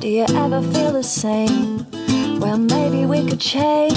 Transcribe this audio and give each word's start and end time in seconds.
Do 0.00 0.08
you 0.08 0.24
ever 0.30 0.62
feel 0.72 0.92
the 0.94 1.02
same? 1.02 1.84
Well, 2.40 2.56
maybe 2.56 3.04
we 3.04 3.22
could 3.28 3.38
change. 3.38 3.92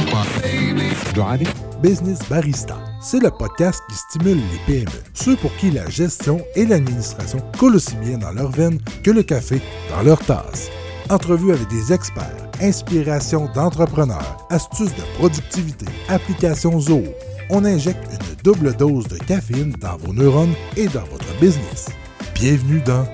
Driving. 1.13 1.47
Business 1.81 2.19
Barista. 2.29 2.77
C'est 3.01 3.21
le 3.21 3.29
podcast 3.29 3.81
qui 3.89 3.95
stimule 3.95 4.37
les 4.37 4.59
PME, 4.65 5.03
ceux 5.13 5.37
pour 5.37 5.55
qui 5.55 5.71
la 5.71 5.89
gestion 5.89 6.41
et 6.55 6.65
l'administration 6.65 7.39
coulent 7.57 7.75
aussi 7.75 7.95
bien 7.95 8.17
dans 8.17 8.33
leurs 8.33 8.51
veines 8.51 8.79
que 9.03 9.11
le 9.11 9.23
café 9.23 9.61
dans 9.91 10.01
leur 10.01 10.19
tasse. 10.19 10.69
Entrevue 11.09 11.53
avec 11.53 11.69
des 11.69 11.93
experts, 11.93 12.49
inspiration 12.61 13.49
d'entrepreneurs, 13.55 14.45
astuces 14.49 14.95
de 14.95 15.17
productivité, 15.17 15.85
applications 16.09 16.79
Zoho. 16.81 17.03
On 17.49 17.63
injecte 17.63 18.03
une 18.11 18.35
double 18.43 18.75
dose 18.75 19.07
de 19.07 19.17
caféine 19.19 19.73
dans 19.79 19.95
vos 19.97 20.13
neurones 20.13 20.53
et 20.75 20.87
dans 20.87 21.05
votre 21.05 21.39
business. 21.39 21.87
Bienvenue 22.35 22.81
dans 22.81 23.05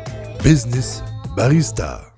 Business 0.44 1.04
Barista. 1.36 2.09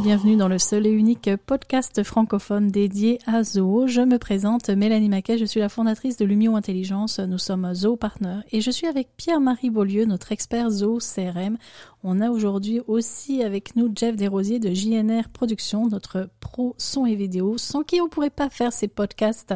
Bienvenue 0.00 0.36
dans 0.36 0.48
le 0.48 0.58
seul 0.58 0.88
et 0.88 0.90
unique 0.90 1.30
podcast 1.46 2.02
francophone 2.02 2.68
dédié 2.68 3.20
à 3.26 3.44
Zoho. 3.44 3.86
Je 3.86 4.00
me 4.00 4.18
présente 4.18 4.68
Mélanie 4.68 5.08
Maquet, 5.08 5.38
je 5.38 5.44
suis 5.44 5.60
la 5.60 5.68
fondatrice 5.68 6.16
de 6.16 6.24
Lumio 6.24 6.56
Intelligence. 6.56 7.20
Nous 7.20 7.38
sommes 7.38 7.72
Zoho 7.74 7.94
Partner 7.94 8.38
et 8.50 8.60
je 8.60 8.72
suis 8.72 8.88
avec 8.88 9.10
Pierre-Marie 9.16 9.70
Beaulieu, 9.70 10.04
notre 10.04 10.32
expert 10.32 10.68
Zoho 10.68 10.98
CRM. 10.98 11.58
On 12.02 12.20
a 12.20 12.30
aujourd'hui 12.30 12.80
aussi 12.88 13.44
avec 13.44 13.76
nous 13.76 13.88
Jeff 13.94 14.16
Desrosiers 14.16 14.58
de 14.58 14.74
JNR 14.74 15.28
Productions, 15.32 15.86
notre 15.86 16.28
pro 16.40 16.74
son 16.76 17.06
et 17.06 17.14
vidéo, 17.14 17.56
sans 17.56 17.82
qui 17.82 18.00
on 18.00 18.08
pourrait 18.08 18.30
pas 18.30 18.50
faire 18.50 18.72
ces 18.72 18.88
podcasts 18.88 19.54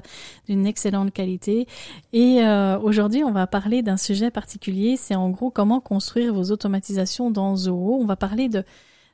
d'une 0.48 0.66
excellente 0.66 1.12
qualité. 1.12 1.66
Et 2.12 2.42
euh, 2.42 2.78
aujourd'hui, 2.78 3.24
on 3.24 3.32
va 3.32 3.48
parler 3.48 3.82
d'un 3.82 3.96
sujet 3.96 4.30
particulier, 4.30 4.96
c'est 4.96 5.16
en 5.16 5.30
gros 5.30 5.50
comment 5.50 5.80
construire 5.80 6.32
vos 6.32 6.52
automatisations 6.52 7.32
dans 7.32 7.56
Zoho. 7.56 7.98
On 8.00 8.06
va 8.06 8.16
parler 8.16 8.48
de 8.48 8.62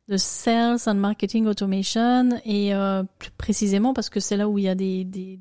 de 0.08 0.16
Sales 0.16 0.80
and 0.86 0.94
Marketing 0.94 1.46
Automation 1.46 2.30
et 2.44 2.74
euh, 2.74 3.02
plus 3.18 3.30
précisément 3.30 3.94
parce 3.94 4.10
que 4.10 4.20
c'est 4.20 4.36
là 4.36 4.48
où 4.48 4.58
il 4.58 4.64
y 4.64 4.68
a 4.68 4.74
des, 4.74 5.04
des 5.04 5.40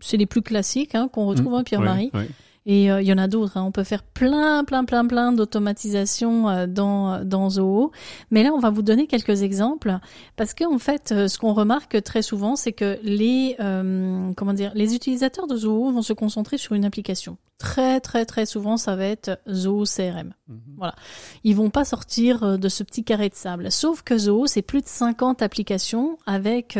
c'est 0.00 0.16
les 0.16 0.26
plus 0.26 0.42
classiques 0.42 0.94
hein, 0.94 1.08
qu'on 1.08 1.26
retrouve, 1.26 1.54
hein, 1.54 1.64
Pierre-Marie. 1.64 2.10
Ouais, 2.14 2.20
ouais. 2.20 2.28
Et 2.66 2.90
euh, 2.92 3.00
il 3.00 3.08
y 3.08 3.12
en 3.12 3.18
a 3.18 3.26
d'autres. 3.26 3.56
hein. 3.56 3.64
On 3.64 3.72
peut 3.72 3.84
faire 3.84 4.02
plein, 4.02 4.64
plein, 4.64 4.84
plein, 4.84 5.06
plein 5.06 5.32
d'automatisation 5.32 6.48
euh, 6.48 6.66
dans 6.66 7.24
dans 7.24 7.48
Zoho. 7.48 7.90
Mais 8.30 8.42
là, 8.42 8.50
on 8.52 8.58
va 8.58 8.70
vous 8.70 8.82
donner 8.82 9.06
quelques 9.06 9.42
exemples 9.42 9.98
parce 10.36 10.52
que 10.52 10.64
en 10.64 10.78
fait, 10.78 11.12
euh, 11.12 11.26
ce 11.28 11.38
qu'on 11.38 11.54
remarque 11.54 12.02
très 12.02 12.22
souvent, 12.22 12.56
c'est 12.56 12.72
que 12.72 12.98
les 13.02 13.56
euh, 13.60 14.32
comment 14.36 14.52
dire, 14.52 14.72
les 14.74 14.94
utilisateurs 14.94 15.46
de 15.46 15.56
Zoho 15.56 15.90
vont 15.90 16.02
se 16.02 16.12
concentrer 16.12 16.58
sur 16.58 16.74
une 16.74 16.84
application. 16.84 17.38
Très, 17.58 18.00
très, 18.00 18.24
très 18.24 18.46
souvent, 18.46 18.76
ça 18.78 18.96
va 18.96 19.04
être 19.04 19.38
Zoho 19.50 19.84
CRM. 19.84 20.32
Voilà. 20.78 20.94
Ils 21.44 21.54
vont 21.54 21.68
pas 21.68 21.84
sortir 21.84 22.58
de 22.58 22.68
ce 22.70 22.82
petit 22.82 23.04
carré 23.04 23.28
de 23.28 23.34
sable. 23.34 23.70
Sauf 23.70 24.00
que 24.02 24.16
Zoho, 24.16 24.46
c'est 24.46 24.62
plus 24.62 24.80
de 24.80 24.86
50 24.86 25.42
applications 25.42 26.16
avec 26.24 26.78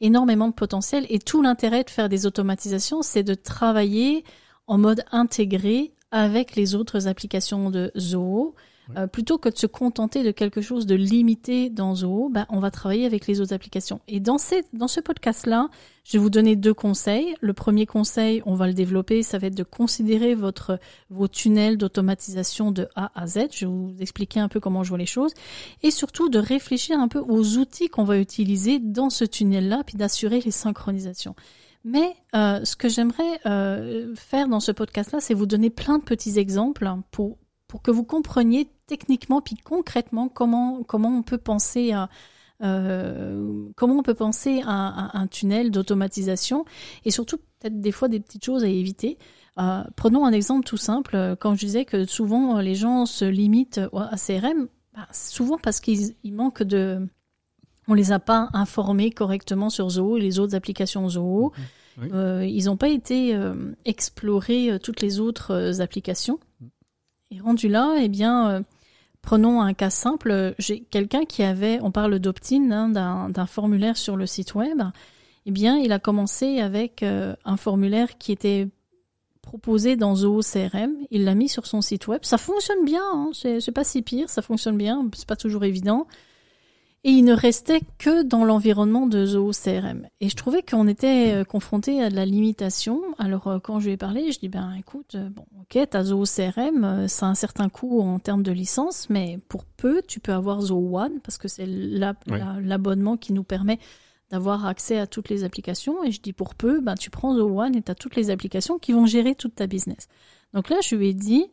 énormément 0.00 0.48
de 0.48 0.54
potentiel. 0.54 1.04
Et 1.10 1.18
tout 1.18 1.42
l'intérêt 1.42 1.84
de 1.84 1.90
faire 1.90 2.08
des 2.08 2.24
automatisations, 2.24 3.02
c'est 3.02 3.22
de 3.22 3.34
travailler 3.34 4.24
en 4.66 4.78
mode 4.78 5.04
intégré 5.10 5.92
avec 6.10 6.56
les 6.56 6.74
autres 6.74 7.08
applications 7.08 7.70
de 7.70 7.90
Zoho. 7.96 8.54
Euh, 8.96 9.06
plutôt 9.06 9.38
que 9.38 9.48
de 9.48 9.56
se 9.56 9.66
contenter 9.66 10.24
de 10.24 10.32
quelque 10.32 10.60
chose 10.60 10.86
de 10.86 10.96
limité 10.96 11.70
dans 11.70 11.94
Zoho, 11.94 12.28
ben, 12.28 12.46
on 12.50 12.58
va 12.58 12.70
travailler 12.70 13.06
avec 13.06 13.26
les 13.26 13.40
autres 13.40 13.54
applications. 13.54 14.00
Et 14.08 14.18
dans, 14.18 14.38
ces, 14.38 14.64
dans 14.72 14.88
ce 14.88 15.00
podcast-là, 15.00 15.68
je 16.04 16.12
vais 16.12 16.18
vous 16.18 16.30
donner 16.30 16.56
deux 16.56 16.74
conseils. 16.74 17.34
Le 17.40 17.52
premier 17.52 17.86
conseil, 17.86 18.42
on 18.44 18.54
va 18.54 18.66
le 18.66 18.74
développer, 18.74 19.22
ça 19.22 19.38
va 19.38 19.46
être 19.46 19.54
de 19.54 19.62
considérer 19.62 20.34
votre, 20.34 20.78
vos 21.10 21.28
tunnels 21.28 21.78
d'automatisation 21.78 22.72
de 22.72 22.88
A 22.96 23.12
à 23.14 23.26
Z. 23.26 23.46
Je 23.52 23.66
vais 23.66 23.72
vous 23.72 23.94
expliquer 24.00 24.40
un 24.40 24.48
peu 24.48 24.58
comment 24.58 24.82
je 24.82 24.88
vois 24.88 24.98
les 24.98 25.06
choses. 25.06 25.32
Et 25.82 25.92
surtout 25.92 26.28
de 26.28 26.38
réfléchir 26.38 26.98
un 26.98 27.08
peu 27.08 27.20
aux 27.20 27.56
outils 27.58 27.88
qu'on 27.88 28.04
va 28.04 28.18
utiliser 28.18 28.80
dans 28.80 29.10
ce 29.10 29.24
tunnel-là, 29.24 29.84
puis 29.86 29.96
d'assurer 29.96 30.40
les 30.40 30.50
synchronisations. 30.50 31.36
Mais 31.84 32.14
euh, 32.34 32.64
ce 32.64 32.76
que 32.76 32.88
j'aimerais 32.88 33.40
euh, 33.46 34.14
faire 34.14 34.48
dans 34.48 34.60
ce 34.60 34.72
podcast-là, 34.72 35.20
c'est 35.20 35.34
vous 35.34 35.46
donner 35.46 35.70
plein 35.70 35.98
de 35.98 36.04
petits 36.04 36.38
exemples 36.38 36.88
pour, 37.10 37.38
pour 37.66 37.82
que 37.82 37.90
vous 37.90 38.04
compreniez 38.04 38.68
techniquement 38.86 39.40
puis 39.40 39.56
concrètement 39.56 40.28
comment, 40.28 40.82
comment 40.84 41.08
on 41.08 41.22
peut 41.22 41.38
penser 41.38 41.92
à, 41.92 42.08
euh, 42.62 43.68
comment 43.76 43.94
on 43.98 44.02
peut 44.02 44.14
penser 44.14 44.62
à, 44.64 45.16
à 45.16 45.18
un 45.18 45.26
tunnel 45.26 45.70
d'automatisation 45.70 46.64
et 47.04 47.10
surtout 47.10 47.38
peut-être 47.38 47.80
des 47.80 47.92
fois 47.92 48.08
des 48.08 48.20
petites 48.20 48.44
choses 48.44 48.62
à 48.64 48.68
éviter. 48.68 49.18
Euh, 49.58 49.82
prenons 49.96 50.24
un 50.24 50.32
exemple 50.32 50.64
tout 50.64 50.76
simple. 50.76 51.16
euh, 51.16 51.36
Quand 51.36 51.54
je 51.54 51.60
disais 51.66 51.84
que 51.84 52.04
souvent 52.04 52.58
les 52.60 52.74
gens 52.74 53.06
se 53.06 53.24
limitent 53.24 53.80
à 53.92 54.16
CRM, 54.16 54.68
bah, 54.94 55.08
souvent 55.12 55.58
parce 55.58 55.80
qu'ils 55.80 56.14
ils 56.22 56.32
manquent 56.32 56.62
de, 56.62 57.08
on 57.88 57.94
les 57.94 58.12
a 58.12 58.18
pas 58.18 58.48
informés 58.52 59.10
correctement 59.10 59.70
sur 59.70 59.88
Zoho 59.90 60.18
et 60.18 60.20
les 60.20 60.38
autres 60.38 60.54
applications 60.54 61.08
Zoho. 61.08 61.52
Oui. 61.98 62.08
Euh, 62.12 62.46
ils 62.46 62.66
n'ont 62.66 62.76
pas 62.76 62.88
été 62.88 63.34
euh, 63.34 63.72
explorer 63.84 64.70
euh, 64.70 64.78
toutes 64.78 65.00
les 65.00 65.20
autres 65.20 65.80
applications. 65.80 66.38
Et 67.30 67.40
rendu 67.40 67.68
là, 67.68 67.96
eh 68.00 68.08
bien, 68.08 68.62
prenons 69.22 69.62
un 69.62 69.72
cas 69.72 69.88
simple. 69.88 70.54
J'ai 70.58 70.80
quelqu'un 70.80 71.24
qui 71.24 71.42
avait, 71.42 71.78
on 71.82 71.90
parle 71.90 72.18
d'opt-in, 72.18 72.70
hein, 72.70 73.28
d'un 73.30 73.46
formulaire 73.46 73.96
sur 73.96 74.16
le 74.16 74.26
site 74.26 74.54
web. 74.54 74.82
Eh 75.46 75.50
bien, 75.50 75.78
il 75.78 75.92
a 75.92 75.98
commencé 75.98 76.60
avec 76.60 77.02
un 77.02 77.56
formulaire 77.56 78.18
qui 78.18 78.32
était 78.32 78.68
proposé 79.40 79.96
dans 79.96 80.14
Zoho 80.14 80.42
CRM. 80.42 80.92
Il 81.10 81.24
l'a 81.24 81.34
mis 81.34 81.48
sur 81.48 81.64
son 81.64 81.80
site 81.80 82.06
web. 82.06 82.20
Ça 82.22 82.36
fonctionne 82.36 82.84
bien, 82.84 83.02
hein, 83.02 83.30
c'est 83.32 83.72
pas 83.72 83.84
si 83.84 84.02
pire, 84.02 84.28
ça 84.28 84.42
fonctionne 84.42 84.76
bien, 84.76 85.02
c'est 85.14 85.26
pas 85.26 85.36
toujours 85.36 85.64
évident. 85.64 86.06
Et 87.04 87.10
il 87.10 87.24
ne 87.24 87.32
restait 87.34 87.80
que 87.98 88.22
dans 88.22 88.44
l'environnement 88.44 89.06
de 89.08 89.26
Zoho 89.26 89.50
CRM. 89.50 90.06
Et 90.20 90.28
je 90.28 90.36
trouvais 90.36 90.62
qu'on 90.62 90.86
était 90.86 91.32
euh, 91.34 91.44
confronté 91.44 92.00
à 92.00 92.10
de 92.10 92.14
la 92.14 92.24
limitation. 92.24 93.00
Alors 93.18 93.48
euh, 93.48 93.58
quand 93.58 93.80
je 93.80 93.86
lui 93.86 93.92
ai 93.94 93.96
parlé, 93.96 94.30
je 94.30 94.38
dis 94.38 94.48
ben 94.48 94.72
écoute, 94.78 95.16
euh, 95.16 95.28
bon 95.28 95.44
ok, 95.62 95.78
t'as 95.90 96.04
Zoho 96.04 96.22
CRM, 96.24 97.08
ça 97.08 97.26
a 97.26 97.28
un 97.30 97.34
certain 97.34 97.68
coût 97.68 98.00
en 98.02 98.20
termes 98.20 98.44
de 98.44 98.52
licence, 98.52 99.10
mais 99.10 99.40
pour 99.48 99.64
peu, 99.64 100.00
tu 100.06 100.20
peux 100.20 100.32
avoir 100.32 100.60
Zoho 100.60 100.96
One 101.00 101.18
parce 101.24 101.38
que 101.38 101.48
c'est 101.48 101.66
la- 101.66 102.14
Ouais. 102.30 102.38
la- 102.38 102.60
l'abonnement 102.60 103.16
qui 103.16 103.32
nous 103.32 103.42
permet 103.44 103.80
d'avoir 104.30 104.64
accès 104.66 104.96
à 104.98 105.08
toutes 105.08 105.28
les 105.28 105.42
applications. 105.42 106.04
Et 106.04 106.12
je 106.12 106.20
dis 106.20 106.32
pour 106.32 106.54
peu, 106.54 106.80
ben 106.80 106.94
tu 106.94 107.10
prends 107.10 107.34
Zoho 107.34 107.60
One 107.62 107.74
et 107.74 107.82
t'as 107.82 107.96
toutes 107.96 108.14
les 108.14 108.30
applications 108.30 108.78
qui 108.78 108.92
vont 108.92 109.06
gérer 109.06 109.34
toute 109.34 109.56
ta 109.56 109.66
business. 109.66 110.06
Donc 110.54 110.68
là, 110.70 110.76
je 110.84 110.94
lui 110.94 111.08
ai 111.08 111.14
dit 111.14 111.46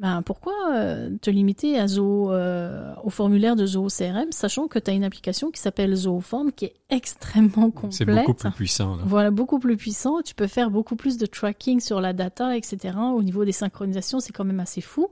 ben 0.00 0.22
pourquoi 0.22 0.54
euh, 0.74 1.10
te 1.20 1.28
limiter 1.28 1.78
à 1.78 1.88
Zoho, 1.88 2.30
euh, 2.32 2.94
au 3.02 3.10
formulaire 3.10 3.56
de 3.56 3.66
Zoho 3.66 3.88
CRM, 3.88 4.30
sachant 4.30 4.68
que 4.68 4.78
tu 4.78 4.90
as 4.90 4.94
une 4.94 5.02
application 5.02 5.50
qui 5.50 5.60
s'appelle 5.60 5.94
Zooform 5.94 6.52
qui 6.52 6.66
est 6.66 6.74
extrêmement 6.88 7.70
complète. 7.72 7.92
C'est 7.92 8.04
beaucoup 8.04 8.34
plus 8.34 8.50
puissant. 8.52 8.96
Là. 8.96 9.02
Voilà, 9.06 9.30
beaucoup 9.32 9.58
plus 9.58 9.76
puissant. 9.76 10.22
Tu 10.22 10.34
peux 10.36 10.46
faire 10.46 10.70
beaucoup 10.70 10.94
plus 10.94 11.16
de 11.18 11.26
tracking 11.26 11.80
sur 11.80 12.00
la 12.00 12.12
data, 12.12 12.56
etc. 12.56 12.96
Au 13.12 13.22
niveau 13.24 13.44
des 13.44 13.50
synchronisations, 13.52 14.20
c'est 14.20 14.32
quand 14.32 14.44
même 14.44 14.60
assez 14.60 14.80
fou. 14.80 15.08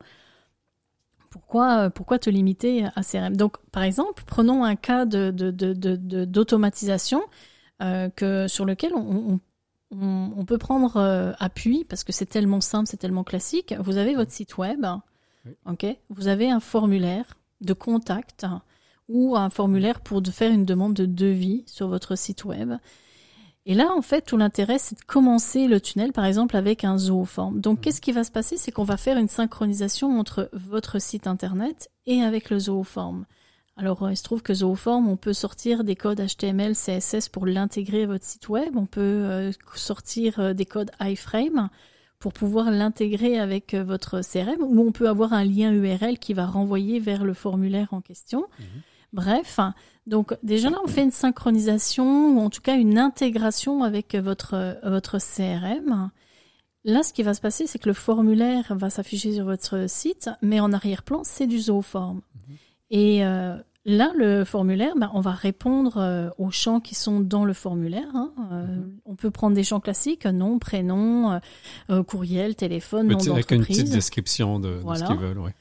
Pourquoi, 1.30 1.78
euh, 1.86 1.90
pourquoi 1.90 2.18
te 2.18 2.30
limiter 2.30 2.84
à 2.94 3.02
CRM 3.02 3.36
Donc, 3.36 3.56
par 3.72 3.82
exemple, 3.82 4.22
prenons 4.26 4.64
un 4.64 4.76
cas 4.76 5.04
de, 5.04 5.30
de, 5.30 5.50
de, 5.50 5.72
de- 5.74 5.96
de- 5.96 6.24
d'automatisation 6.24 7.22
euh, 7.82 8.08
que, 8.08 8.46
sur 8.48 8.64
lequel 8.64 8.92
on, 8.94 9.00
on, 9.34 9.40
on- 9.90 10.32
on 10.36 10.44
peut 10.44 10.58
prendre 10.58 10.96
euh, 10.96 11.32
appui 11.38 11.84
parce 11.84 12.04
que 12.04 12.12
c'est 12.12 12.26
tellement 12.26 12.60
simple, 12.60 12.88
c'est 12.88 12.96
tellement 12.96 13.24
classique. 13.24 13.74
Vous 13.78 13.96
avez 13.96 14.14
votre 14.14 14.32
site 14.32 14.58
web, 14.58 14.84
Oui. 15.44 15.52
ok? 15.66 15.86
Vous 16.10 16.28
avez 16.28 16.50
un 16.50 16.60
formulaire 16.60 17.36
de 17.60 17.72
contact 17.72 18.46
ou 19.08 19.36
un 19.36 19.50
formulaire 19.50 20.00
pour 20.00 20.20
de 20.22 20.30
faire 20.30 20.50
une 20.52 20.64
demande 20.64 20.94
de 20.94 21.06
devis 21.06 21.62
sur 21.66 21.88
votre 21.88 22.16
site 22.16 22.44
web. 22.44 22.72
Et 23.68 23.74
là, 23.74 23.92
en 23.96 24.02
fait, 24.02 24.22
tout 24.22 24.36
l'intérêt, 24.36 24.78
c'est 24.78 24.96
de 24.98 25.04
commencer 25.04 25.66
le 25.66 25.80
tunnel, 25.80 26.12
par 26.12 26.24
exemple, 26.24 26.56
avec 26.56 26.84
un 26.84 26.98
zooform. 26.98 27.60
Donc, 27.60 27.80
qu'est-ce 27.80 28.00
qui 28.00 28.12
va 28.12 28.22
se 28.22 28.30
passer? 28.30 28.56
C'est 28.56 28.70
qu'on 28.70 28.84
va 28.84 28.96
faire 28.96 29.18
une 29.18 29.26
synchronisation 29.28 30.20
entre 30.20 30.48
votre 30.52 31.00
site 31.00 31.26
internet 31.26 31.90
et 32.06 32.22
avec 32.22 32.50
le 32.50 32.60
zooform. 32.60 33.24
Alors, 33.76 34.02
euh, 34.04 34.12
il 34.12 34.16
se 34.16 34.22
trouve 34.22 34.42
que 34.42 34.54
Zooform, 34.54 35.06
on 35.08 35.16
peut 35.16 35.34
sortir 35.34 35.84
des 35.84 35.96
codes 35.96 36.20
HTML, 36.20 36.74
CSS 36.74 37.28
pour 37.28 37.46
l'intégrer 37.46 38.04
à 38.04 38.06
votre 38.06 38.24
site 38.24 38.48
web. 38.48 38.76
On 38.76 38.86
peut 38.86 39.00
euh, 39.00 39.52
sortir 39.74 40.40
euh, 40.40 40.54
des 40.54 40.64
codes 40.64 40.90
iframe 41.00 41.68
pour 42.18 42.32
pouvoir 42.32 42.70
l'intégrer 42.70 43.38
avec 43.38 43.74
votre 43.74 44.22
CRM, 44.22 44.62
ou 44.62 44.80
on 44.80 44.90
peut 44.90 45.08
avoir 45.08 45.34
un 45.34 45.44
lien 45.44 45.70
URL 45.70 46.18
qui 46.18 46.32
va 46.32 46.46
renvoyer 46.46 46.98
vers 46.98 47.24
le 47.24 47.34
formulaire 47.34 47.92
en 47.92 48.00
question. 48.00 48.46
Bref, 49.12 49.60
donc 50.06 50.34
déjà 50.42 50.70
là, 50.70 50.78
on 50.82 50.88
fait 50.88 51.02
une 51.02 51.10
synchronisation, 51.10 52.38
ou 52.38 52.40
en 52.40 52.48
tout 52.48 52.62
cas 52.62 52.78
une 52.78 52.96
intégration 52.96 53.82
avec 53.82 54.14
votre, 54.14 54.78
votre 54.82 55.18
CRM. 55.18 56.10
Là, 56.84 57.02
ce 57.02 57.12
qui 57.12 57.22
va 57.22 57.34
se 57.34 57.42
passer, 57.42 57.66
c'est 57.66 57.78
que 57.78 57.88
le 57.88 57.94
formulaire 57.94 58.74
va 58.74 58.88
s'afficher 58.88 59.34
sur 59.34 59.44
votre 59.44 59.86
site, 59.86 60.30
mais 60.40 60.58
en 60.58 60.72
arrière-plan, 60.72 61.20
c'est 61.22 61.46
du 61.46 61.60
Zooform. 61.60 62.22
Mhm. 62.90 62.98
Et 62.98 63.24
euh, 63.24 63.56
là, 63.84 64.12
le 64.16 64.44
formulaire, 64.44 64.94
ben, 64.96 65.10
on 65.14 65.20
va 65.20 65.32
répondre 65.32 65.96
euh, 65.98 66.28
aux 66.38 66.50
champs 66.50 66.80
qui 66.80 66.94
sont 66.94 67.20
dans 67.20 67.44
le 67.44 67.52
formulaire. 67.52 68.08
hein. 68.14 68.32
Euh, 68.52 68.66
On 69.04 69.14
peut 69.14 69.30
prendre 69.30 69.54
des 69.54 69.64
champs 69.64 69.80
classiques, 69.80 70.26
nom, 70.26 70.58
prénom, 70.58 71.40
euh, 71.90 72.02
courriel, 72.02 72.54
téléphone, 72.56 73.08
nom 73.08 73.18
Petit- 73.18 73.30
avec 73.30 73.50
une 73.50 73.64
petite 73.64 73.90
description 73.90 74.58
de, 74.60 74.80
ce 74.96 75.04
qu'ils 75.04 75.16
veulent. 75.16 75.38
Ouais. 75.38 75.54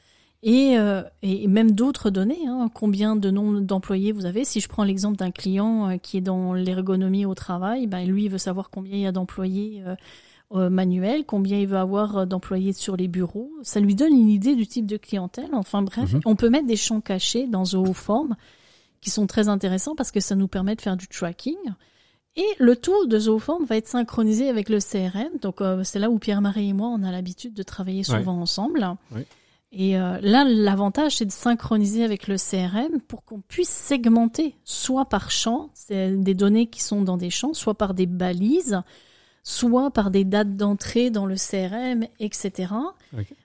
Et, 0.48 0.78
euh, 0.78 1.02
et 1.24 1.48
même 1.48 1.72
d'autres 1.72 2.12
données, 2.12 2.46
hein, 2.48 2.70
combien 2.72 3.16
de 3.16 3.32
nombres 3.32 3.62
d'employés 3.62 4.12
vous 4.12 4.28
avez? 4.28 4.46
Si 4.46 4.60
je 4.60 4.68
prends 4.68 4.84
l'exemple 4.84 5.18
d'un 5.18 5.32
client 5.32 5.98
qui 5.98 6.18
est 6.18 6.22
dans 6.22 6.54
l'ergonomie 6.54 7.26
au 7.26 7.34
travail, 7.34 7.88
ben 7.88 8.06
lui 8.06 8.26
il 8.26 8.30
veut 8.30 8.38
savoir 8.38 8.70
combien 8.70 8.94
il 8.96 9.02
y 9.02 9.08
a 9.08 9.12
d'employés 9.12 9.82
euh, 10.52 10.70
manuels, 10.70 11.26
combien 11.26 11.58
il 11.60 11.68
veut 11.68 11.78
avoir 11.78 12.18
euh, 12.18 12.26
d'employés 12.26 12.74
sur 12.74 12.96
les 12.96 13.08
bureaux. 13.08 13.52
Ça 13.64 13.80
lui 13.80 13.96
donne 13.96 14.14
une 14.14 14.30
idée 14.30 14.56
du 14.56 14.68
type 14.68 14.86
de 14.86 14.98
clientèle. 14.98 15.50
Enfin 15.54 15.82
bref, 15.82 16.14
Mhm. 16.14 16.22
on 16.26 16.36
peut 16.36 16.50
mettre 16.50 16.68
des 16.68 16.76
champs 16.76 17.02
cachés 17.02 17.48
dans 17.48 17.66
Zooform 17.66 18.36
qui 19.02 19.10
sont 19.10 19.28
très 19.28 19.48
intéressants 19.50 19.96
parce 19.96 20.12
que 20.12 20.20
ça 20.20 20.36
nous 20.36 20.48
permet 20.48 20.76
de 20.76 20.82
faire 20.82 20.98
du 20.98 21.08
tracking. 21.08 21.58
Et 22.38 22.46
le 22.60 22.76
tout 22.76 23.06
de 23.08 23.18
Zooform 23.18 23.64
va 23.66 23.78
être 23.78 23.88
synchronisé 23.88 24.50
avec 24.50 24.68
le 24.70 24.80
CRM. 24.80 25.40
Donc 25.42 25.62
euh, 25.62 25.84
c'est 25.84 26.00
là 26.00 26.10
où 26.10 26.20
Pierre-Marie 26.20 26.70
et 26.70 26.74
moi 26.74 26.90
on 26.90 27.02
a 27.04 27.12
l'habitude 27.12 27.54
de 27.54 27.64
travailler 27.64 28.04
souvent 28.04 28.40
ensemble. 28.42 28.88
Et 29.72 29.98
euh, 29.98 30.20
là, 30.22 30.46
l'avantage, 30.46 31.18
c'est 31.18 31.26
de 31.26 31.32
synchroniser 31.32 32.04
avec 32.04 32.28
le 32.30 32.38
CRM 32.38 33.02
pour 33.08 33.26
qu'on 33.26 33.42
puisse 33.42 33.70
segmenter, 33.70 34.56
soit 34.64 35.06
par 35.06 35.32
champ, 35.32 35.70
c'est 35.74 36.16
des 36.18 36.34
données 36.34 36.68
qui 36.68 36.82
sont 36.82 37.02
dans 37.02 37.18
des 37.18 37.30
champs, 37.30 37.54
soit 37.54 37.74
par 37.74 37.94
des 37.94 38.06
balises, 38.06 38.82
soit 39.46 39.92
par 39.92 40.10
des 40.10 40.26
dates 40.26 40.58
d'entrée 40.58 41.12
dans 41.12 41.28
le 41.28 41.36
CRM, 41.36 42.08
etc. 42.20 42.74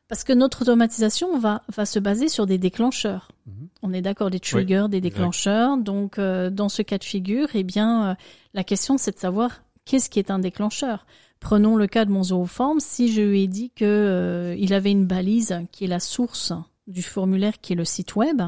Parce 0.09 0.25
que 0.25 0.33
notre 0.33 0.63
automatisation 0.63 1.39
va, 1.39 1.63
va 1.69 1.85
se 1.85 1.99
baser 1.99 2.29
sur 2.29 2.47
des 2.47 2.57
déclencheurs. 2.57 3.29
Mhm. 3.47 3.69
On 3.83 3.93
est 3.93 4.01
d'accord, 4.01 4.31
des 4.31 4.41
triggers, 4.41 4.87
des 4.89 5.03
déclencheurs. 5.03 5.77
Donc, 5.77 6.19
euh, 6.19 6.49
dans 6.49 6.71
ce 6.71 6.81
cas 6.81 6.97
de 6.97 7.05
figure, 7.05 7.49
eh 7.53 7.63
bien, 7.65 8.11
euh, 8.11 8.15
la 8.55 8.65
question, 8.65 8.97
c'est 8.97 9.13
de 9.13 9.19
savoir 9.19 9.63
qu'est-ce 9.85 10.09
qui 10.09 10.19
est 10.19 10.31
un 10.31 10.39
déclencheur. 10.39 11.07
Prenons 11.39 11.77
le 11.77 11.87
cas 11.87 12.07
de 12.07 12.11
mon 12.11 12.23
zooform. 12.23 12.81
Si 12.81 13.13
je 13.13 13.21
lui 13.21 13.43
ai 13.43 13.47
dit 13.47 13.71
que 13.71 13.85
euh, 13.85 14.57
il 14.59 14.73
avait 14.73 14.91
une 14.91 15.07
balise 15.07 15.61
qui 15.71 15.85
est 15.85 15.89
la 15.89 16.01
source 16.01 16.55
du 16.87 17.03
formulaire, 17.03 17.61
qui 17.61 17.75
est 17.75 17.77
le 17.77 17.85
site 17.85 18.17
web, 18.17 18.41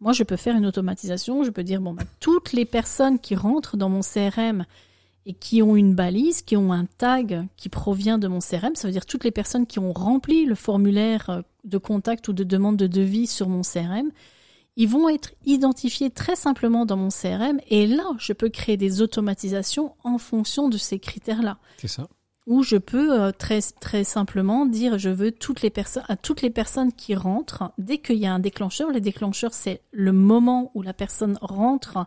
moi, 0.00 0.12
je 0.12 0.24
peux 0.24 0.36
faire 0.36 0.56
une 0.56 0.66
automatisation. 0.66 1.44
Je 1.44 1.50
peux 1.50 1.64
dire 1.64 1.82
bon, 1.82 1.92
bah, 1.92 2.02
toutes 2.20 2.54
les 2.54 2.64
personnes 2.64 3.18
qui 3.18 3.34
rentrent 3.34 3.76
dans 3.76 3.90
mon 3.90 4.00
CRM 4.00 4.64
et 5.26 5.32
qui 5.32 5.62
ont 5.62 5.76
une 5.76 5.94
balise, 5.94 6.42
qui 6.42 6.56
ont 6.56 6.72
un 6.72 6.84
tag 6.84 7.46
qui 7.56 7.68
provient 7.68 8.18
de 8.18 8.28
mon 8.28 8.40
CRM, 8.40 8.74
ça 8.74 8.88
veut 8.88 8.92
dire 8.92 9.06
toutes 9.06 9.24
les 9.24 9.30
personnes 9.30 9.66
qui 9.66 9.78
ont 9.78 9.92
rempli 9.92 10.44
le 10.44 10.54
formulaire 10.54 11.30
euh, 11.30 11.42
de 11.64 11.78
contact 11.78 12.28
ou 12.28 12.32
de 12.32 12.44
demande 12.44 12.76
de 12.76 12.86
devis 12.86 13.26
sur 13.26 13.48
mon 13.48 13.62
CRM, 13.62 14.10
ils 14.76 14.88
vont 14.88 15.08
être 15.08 15.32
identifiés 15.46 16.10
très 16.10 16.36
simplement 16.36 16.84
dans 16.84 16.96
mon 16.96 17.08
CRM 17.08 17.60
et 17.68 17.86
là, 17.86 18.04
je 18.18 18.32
peux 18.32 18.48
créer 18.48 18.76
des 18.76 19.02
automatisations 19.02 19.94
en 20.02 20.18
fonction 20.18 20.68
de 20.68 20.76
ces 20.76 20.98
critères-là. 20.98 21.58
C'est 21.78 21.88
ça. 21.88 22.08
Ou 22.46 22.62
je 22.62 22.76
peux 22.76 23.18
euh, 23.18 23.32
très 23.32 23.60
très 23.80 24.04
simplement 24.04 24.66
dire 24.66 24.98
je 24.98 25.08
veux 25.08 25.32
toutes 25.32 25.62
les 25.62 25.70
personnes 25.70 26.04
à 26.08 26.16
toutes 26.16 26.42
les 26.42 26.50
personnes 26.50 26.92
qui 26.92 27.14
rentrent 27.14 27.72
dès 27.78 27.96
qu'il 27.96 28.16
y 28.16 28.26
a 28.26 28.34
un 28.34 28.38
déclencheur. 28.38 28.90
Le 28.90 29.00
déclencheur 29.00 29.54
c'est 29.54 29.80
le 29.92 30.12
moment 30.12 30.70
où 30.74 30.82
la 30.82 30.92
personne 30.92 31.38
rentre 31.40 32.04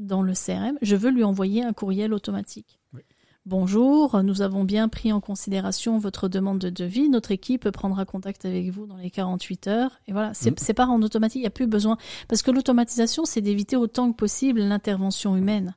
dans 0.00 0.22
le 0.22 0.32
CRM. 0.32 0.78
Je 0.82 0.96
veux 0.96 1.10
lui 1.10 1.22
envoyer 1.24 1.62
un 1.62 1.72
courriel 1.72 2.12
automatique. 2.12 2.80
Oui. 2.92 3.02
Bonjour, 3.46 4.22
nous 4.22 4.42
avons 4.42 4.64
bien 4.64 4.88
pris 4.88 5.12
en 5.12 5.20
considération 5.20 5.98
votre 5.98 6.28
demande 6.28 6.58
de 6.58 6.70
devis. 6.70 7.08
Notre 7.08 7.30
équipe 7.30 7.70
prendra 7.70 8.04
contact 8.04 8.44
avec 8.44 8.70
vous 8.70 8.86
dans 8.86 8.96
les 8.96 9.10
48 9.10 9.66
heures. 9.68 10.00
Et 10.06 10.12
voilà, 10.12 10.34
c'est 10.34 10.58
c'est 10.58 10.74
pas 10.74 10.86
en 10.86 11.00
automatique, 11.02 11.36
il 11.36 11.42
n'y 11.42 11.46
a 11.46 11.50
plus 11.50 11.66
besoin. 11.66 11.96
Parce 12.28 12.42
que 12.42 12.50
l'automatisation, 12.50 13.24
c'est 13.24 13.40
d'éviter 13.40 13.76
autant 13.76 14.10
que 14.10 14.16
possible 14.16 14.60
l'intervention 14.60 15.36
humaine. 15.36 15.74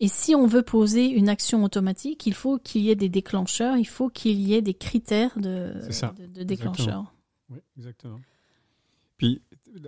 Et 0.00 0.08
si 0.08 0.34
on 0.34 0.46
veut 0.46 0.62
poser 0.62 1.06
une 1.06 1.28
action 1.28 1.64
automatique, 1.64 2.26
il 2.26 2.34
faut 2.34 2.58
qu'il 2.58 2.82
y 2.82 2.90
ait 2.90 2.96
des 2.96 3.08
déclencheurs, 3.08 3.76
il 3.76 3.84
faut 3.86 4.08
qu'il 4.08 4.40
y 4.40 4.54
ait 4.54 4.62
des 4.62 4.74
critères 4.74 5.38
de, 5.38 5.74
ça. 5.90 6.14
de, 6.18 6.26
de 6.26 6.42
déclencheurs. 6.42 7.14
Oui, 7.50 7.60
exactement. 7.76 8.20
Puis, 9.16 9.40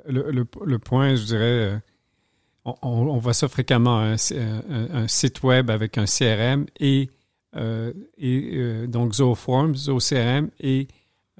le, 0.06 0.30
le, 0.30 0.46
le 0.64 0.78
point, 0.78 1.16
je 1.16 1.24
dirais, 1.24 1.74
euh, 1.74 1.78
on, 2.82 3.18
voit 3.18 3.34
ça 3.34 3.48
fréquemment, 3.48 3.98
un, 3.98 4.16
un 4.92 5.08
site 5.08 5.42
web 5.42 5.70
avec 5.70 5.98
un 5.98 6.04
CRM 6.06 6.66
et, 6.80 7.10
euh, 7.56 7.92
et 8.18 8.50
euh, 8.54 8.86
donc 8.86 9.14
Zooforms, 9.14 9.74
ZooCRM 9.76 10.50
et 10.60 10.88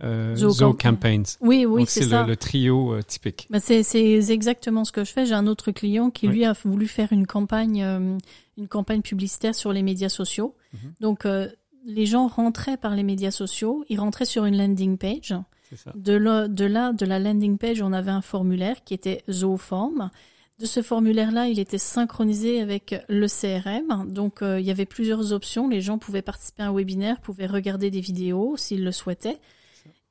euh, 0.04 0.36
Zoo 0.36 0.50
ZooCampaigns. 0.50 1.38
Oui, 1.40 1.64
oui, 1.64 1.84
c'est 1.88 2.02
c'est 2.02 2.10
ça. 2.10 2.22
le, 2.22 2.28
le 2.28 2.36
trio 2.36 2.92
euh, 2.92 3.02
typique. 3.02 3.46
Bah, 3.50 3.60
c'est 3.60 3.82
c'est 3.82 4.28
exactement 4.28 4.84
ce 4.84 4.92
que 4.92 5.04
je 5.04 5.12
fais. 5.12 5.24
J'ai 5.26 5.34
un 5.34 5.46
autre 5.46 5.72
client 5.72 6.10
qui 6.10 6.28
Oui. 6.28 6.34
lui 6.34 6.44
a 6.44 6.52
voulu 6.52 6.86
faire 6.86 7.12
une 7.12 7.26
campagne, 7.26 7.82
euh, 7.82 8.18
une 8.58 8.68
campagne 8.68 9.00
publicitaire 9.02 9.54
sur 9.54 9.72
les 9.72 9.82
médias 9.82 10.10
sociaux. 10.10 10.54
Mhm. 10.74 10.92
Donc 11.00 11.24
euh, 11.26 11.48
les 11.86 12.04
gens 12.04 12.26
rentraient 12.28 12.76
par 12.76 12.94
les 12.94 13.04
médias 13.04 13.30
sociaux, 13.30 13.84
ils 13.88 13.98
rentraient 13.98 14.26
sur 14.26 14.44
une 14.44 14.58
landing 14.58 14.98
page. 14.98 15.34
C'est 15.70 15.78
ça. 15.78 15.92
De 15.96 16.12
là, 16.12 16.46
de 16.46 16.64
là, 16.64 16.92
de 16.92 17.06
la 17.06 17.18
landing 17.18 17.58
page, 17.58 17.80
on 17.82 17.92
avait 17.92 18.10
un 18.10 18.20
formulaire 18.22 18.84
qui 18.84 18.92
était 18.94 19.22
Zooform. 19.30 20.10
De 20.58 20.64
ce 20.64 20.80
formulaire-là, 20.80 21.48
il 21.48 21.58
était 21.58 21.76
synchronisé 21.76 22.62
avec 22.62 22.94
le 23.08 23.26
CRM. 23.26 24.10
Donc, 24.10 24.40
euh, 24.40 24.58
il 24.58 24.64
y 24.64 24.70
avait 24.70 24.86
plusieurs 24.86 25.32
options. 25.34 25.68
Les 25.68 25.82
gens 25.82 25.98
pouvaient 25.98 26.22
participer 26.22 26.62
à 26.62 26.68
un 26.68 26.74
webinaire, 26.74 27.20
pouvaient 27.20 27.46
regarder 27.46 27.90
des 27.90 28.00
vidéos 28.00 28.56
s'ils 28.56 28.82
le 28.82 28.92
souhaitaient. 28.92 29.38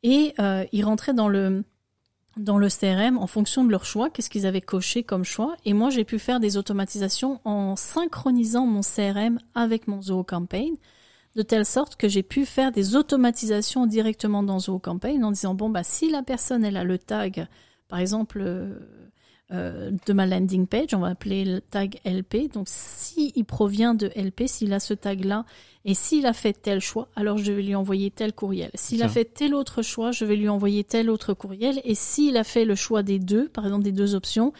Et 0.03 0.35
euh, 0.39 0.63
ils 0.71 0.85
rentraient 0.85 1.15
dans 1.15 1.27
le, 1.27 1.63
CRM 2.37 3.17
en 3.17 3.25
fonction 3.25 3.63
de 3.63 3.71
leur 3.71 3.85
choix, 3.85 4.11
qu'est-ce 4.11 4.29
qu'ils 4.29 4.45
avaient 4.45 4.61
coché 4.61 5.01
comme 5.01 5.23
choix. 5.23 5.55
Et 5.65 5.73
moi, 5.73 5.89
j'ai 5.89 6.03
pu 6.03 6.19
faire 6.19 6.39
des 6.39 6.57
automatisations 6.57 7.41
en 7.43 7.75
synchronisant 7.75 8.67
mon 8.67 8.81
CRM 8.81 9.39
avec 9.55 9.87
mon 9.87 9.99
ZooCampaign 9.99 10.75
de 11.35 11.41
telle 11.41 11.65
sorte 11.65 11.95
que 11.95 12.07
j'ai 12.07 12.21
pu 12.21 12.45
faire 12.45 12.71
des 12.71 12.95
automatisations 12.95 13.87
directement 13.87 14.43
dans 14.43 14.59
ZooCampaign 14.59 15.23
en 15.23 15.31
disant 15.31 15.53
bon 15.53 15.69
bah 15.69 15.83
si 15.83 16.09
la 16.09 16.23
personne 16.23 16.63
elle 16.63 16.77
a 16.77 16.85
le 16.85 16.97
tag 16.97 17.47
par 17.89 17.99
exemple 17.99 18.41
euh, 18.41 18.79
euh, 19.51 19.91
de 20.07 20.13
ma 20.13 20.25
landing 20.25 20.65
page, 20.65 20.93
on 20.93 20.99
va 20.99 21.09
appeler 21.09 21.45
le 21.45 21.61
tag 21.61 21.99
LP. 22.03 22.51
Donc 22.51 22.65
si 22.67 23.31
il 23.35 23.45
provient 23.45 23.93
de 23.93 24.11
LP, 24.15 24.47
s'il 24.47 24.73
a 24.73 24.79
ce 24.79 24.95
tag 24.95 25.23
là 25.23 25.45
et 25.83 25.93
s'il 25.93 26.25
a 26.25 26.33
fait 26.33 26.53
tel 26.53 26.79
choix, 26.79 27.09
alors 27.15 27.37
je 27.37 27.51
vais 27.51 27.61
lui 27.61 27.75
envoyer 27.75 28.09
tel 28.09 28.33
courriel. 28.33 28.71
S'il 28.73 29.03
a 29.03 29.07
fait 29.07 29.25
tel 29.25 29.53
autre 29.53 29.83
choix, 29.83 30.11
je 30.11 30.25
vais 30.25 30.35
lui 30.35 30.49
envoyer 30.49 30.83
tel 30.83 31.11
autre 31.11 31.35
courriel 31.35 31.79
et 31.83 31.93
s'il 31.93 32.37
a 32.37 32.43
fait 32.43 32.65
le 32.65 32.73
choix 32.73 33.03
des 33.03 33.19
deux, 33.19 33.47
par 33.47 33.65
exemple 33.65 33.83
des 33.83 33.91
deux 33.91 34.15
options, 34.15 34.51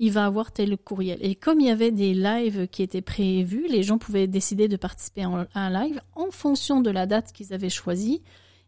il 0.00 0.10
va 0.10 0.26
avoir 0.26 0.50
tel 0.50 0.76
courriel. 0.76 1.18
Et 1.20 1.36
comme 1.36 1.60
il 1.60 1.68
y 1.68 1.70
avait 1.70 1.92
des 1.92 2.12
lives 2.12 2.66
qui 2.66 2.82
étaient 2.82 3.00
prévus, 3.00 3.68
les 3.68 3.84
gens 3.84 3.98
pouvaient 3.98 4.26
décider 4.26 4.66
de 4.66 4.76
participer 4.76 5.22
à 5.22 5.46
un 5.54 5.70
live 5.70 6.00
en 6.16 6.32
fonction 6.32 6.80
de 6.80 6.90
la 6.90 7.06
date 7.06 7.32
qu'ils 7.32 7.54
avaient 7.54 7.70
choisie. 7.70 8.22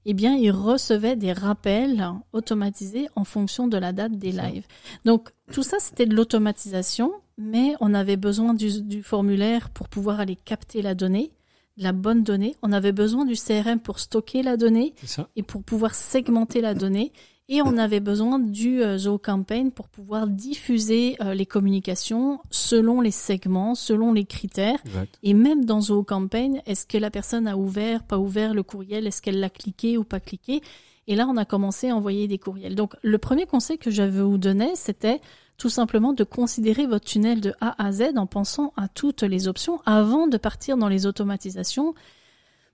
Eh 0.06 0.14
bien, 0.14 0.34
ils 0.34 0.50
recevaient 0.50 1.16
des 1.16 1.32
rappels 1.32 2.06
automatisés 2.32 3.08
en 3.16 3.24
fonction 3.24 3.68
de 3.68 3.76
la 3.76 3.92
date 3.92 4.18
des 4.18 4.32
lives. 4.32 4.66
Donc, 5.04 5.30
tout 5.52 5.62
ça, 5.62 5.78
c'était 5.80 6.06
de 6.06 6.14
l'automatisation, 6.14 7.12
mais 7.38 7.74
on 7.80 7.94
avait 7.94 8.16
besoin 8.16 8.54
du, 8.54 8.82
du 8.82 9.02
formulaire 9.02 9.70
pour 9.70 9.88
pouvoir 9.88 10.20
aller 10.20 10.36
capter 10.36 10.82
la 10.82 10.94
donnée, 10.94 11.32
la 11.76 11.92
bonne 11.92 12.22
donnée. 12.22 12.54
On 12.62 12.72
avait 12.72 12.92
besoin 12.92 13.24
du 13.24 13.34
CRM 13.34 13.80
pour 13.80 13.98
stocker 13.98 14.42
la 14.42 14.56
donnée 14.56 14.94
et 15.36 15.42
pour 15.42 15.62
pouvoir 15.62 15.94
segmenter 15.94 16.60
la 16.60 16.74
donnée. 16.74 17.12
Et 17.48 17.60
on 17.60 17.76
avait 17.76 18.00
besoin 18.00 18.38
du 18.38 18.82
euh, 18.82 18.96
ZooCampaign 18.96 19.70
pour 19.70 19.88
pouvoir 19.88 20.26
diffuser 20.28 21.16
euh, 21.20 21.34
les 21.34 21.44
communications 21.44 22.40
selon 22.50 23.02
les 23.02 23.10
segments, 23.10 23.74
selon 23.74 24.14
les 24.14 24.24
critères. 24.24 24.78
Exact. 24.86 25.18
Et 25.22 25.34
même 25.34 25.66
dans 25.66 25.82
ZooCampaign, 25.82 26.62
est-ce 26.64 26.86
que 26.86 26.96
la 26.96 27.10
personne 27.10 27.46
a 27.46 27.56
ouvert, 27.58 28.02
pas 28.02 28.18
ouvert 28.18 28.54
le 28.54 28.62
courriel 28.62 29.06
Est-ce 29.06 29.20
qu'elle 29.20 29.40
l'a 29.40 29.50
cliqué 29.50 29.98
ou 29.98 30.04
pas 30.04 30.20
cliqué? 30.20 30.62
Et 31.06 31.16
là, 31.16 31.26
on 31.28 31.36
a 31.36 31.44
commencé 31.44 31.90
à 31.90 31.96
envoyer 31.96 32.28
des 32.28 32.38
courriels. 32.38 32.74
Donc, 32.74 32.94
le 33.02 33.18
premier 33.18 33.44
conseil 33.44 33.76
que 33.76 33.90
je 33.90 34.02
vous 34.02 34.38
donnais, 34.38 34.72
c'était 34.74 35.20
tout 35.58 35.68
simplement 35.68 36.14
de 36.14 36.24
considérer 36.24 36.86
votre 36.86 37.04
tunnel 37.04 37.42
de 37.42 37.52
A 37.60 37.84
à 37.84 37.92
Z 37.92 38.16
en 38.16 38.26
pensant 38.26 38.72
à 38.76 38.88
toutes 38.88 39.22
les 39.22 39.48
options 39.48 39.80
avant 39.84 40.26
de 40.26 40.38
partir 40.38 40.78
dans 40.78 40.88
les 40.88 41.04
automatisations. 41.04 41.94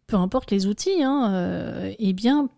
Peu 0.07 0.17
importe 0.17 0.53
les 0.53 0.67
outils, 0.67 1.03
hein, 1.03 1.33
euh, 1.33 1.93
eh 1.99 2.12
bien, 2.12 2.49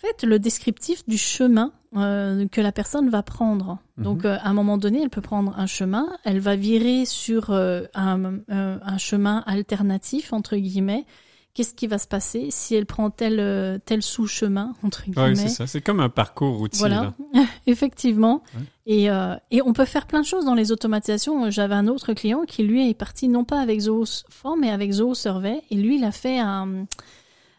faites 0.00 0.22
le 0.22 0.38
descriptif 0.38 1.06
du 1.06 1.18
chemin 1.18 1.72
euh, 1.96 2.46
que 2.48 2.60
la 2.60 2.72
personne 2.72 3.10
va 3.10 3.22
prendre. 3.22 3.78
Mhm. 3.96 4.04
Donc, 4.04 4.24
euh, 4.24 4.36
à 4.40 4.48
un 4.48 4.54
moment 4.54 4.78
donné, 4.78 5.02
elle 5.02 5.10
peut 5.10 5.20
prendre 5.20 5.52
un 5.58 5.66
chemin, 5.66 6.06
elle 6.24 6.38
va 6.38 6.56
virer 6.56 7.04
sur 7.04 7.50
euh, 7.50 7.82
un, 7.94 8.38
un 8.48 8.98
chemin 8.98 9.42
alternatif, 9.46 10.32
entre 10.32 10.56
guillemets. 10.56 11.04
Qu'est-ce 11.52 11.74
qui 11.74 11.88
va 11.88 11.98
se 11.98 12.06
passer 12.06 12.46
si 12.50 12.76
elle 12.76 12.86
prend 12.86 13.10
tel, 13.10 13.80
tel 13.84 14.02
sous-chemin, 14.02 14.72
entre 14.84 15.02
guillemets 15.02 15.30
Oui, 15.30 15.36
c'est 15.36 15.48
ça. 15.48 15.66
C'est 15.66 15.80
comme 15.80 15.98
un 15.98 16.08
parcours 16.08 16.56
routier. 16.58 16.78
voilà, 16.78 17.12
là. 17.34 17.42
effectivement. 17.66 18.44
Ouais. 18.54 18.62
Et, 18.86 19.04
et 19.50 19.60
on 19.62 19.72
peut 19.72 19.84
faire 19.84 20.06
plein 20.06 20.20
de 20.20 20.26
choses 20.26 20.44
dans 20.44 20.54
les 20.54 20.70
automatisations. 20.70 21.50
J'avais 21.50 21.74
un 21.74 21.88
autre 21.88 22.12
client 22.12 22.44
qui, 22.46 22.62
lui, 22.62 22.88
est 22.88 22.94
parti 22.94 23.26
non 23.26 23.42
pas 23.42 23.60
avec 23.60 23.80
Zooform, 23.80 24.60
mais 24.60 24.70
avec 24.70 24.92
ZooSurvey. 24.92 25.60
Et 25.70 25.74
lui, 25.74 25.96
il 25.96 26.04
a 26.04 26.12
fait 26.12 26.38
un... 26.38 26.84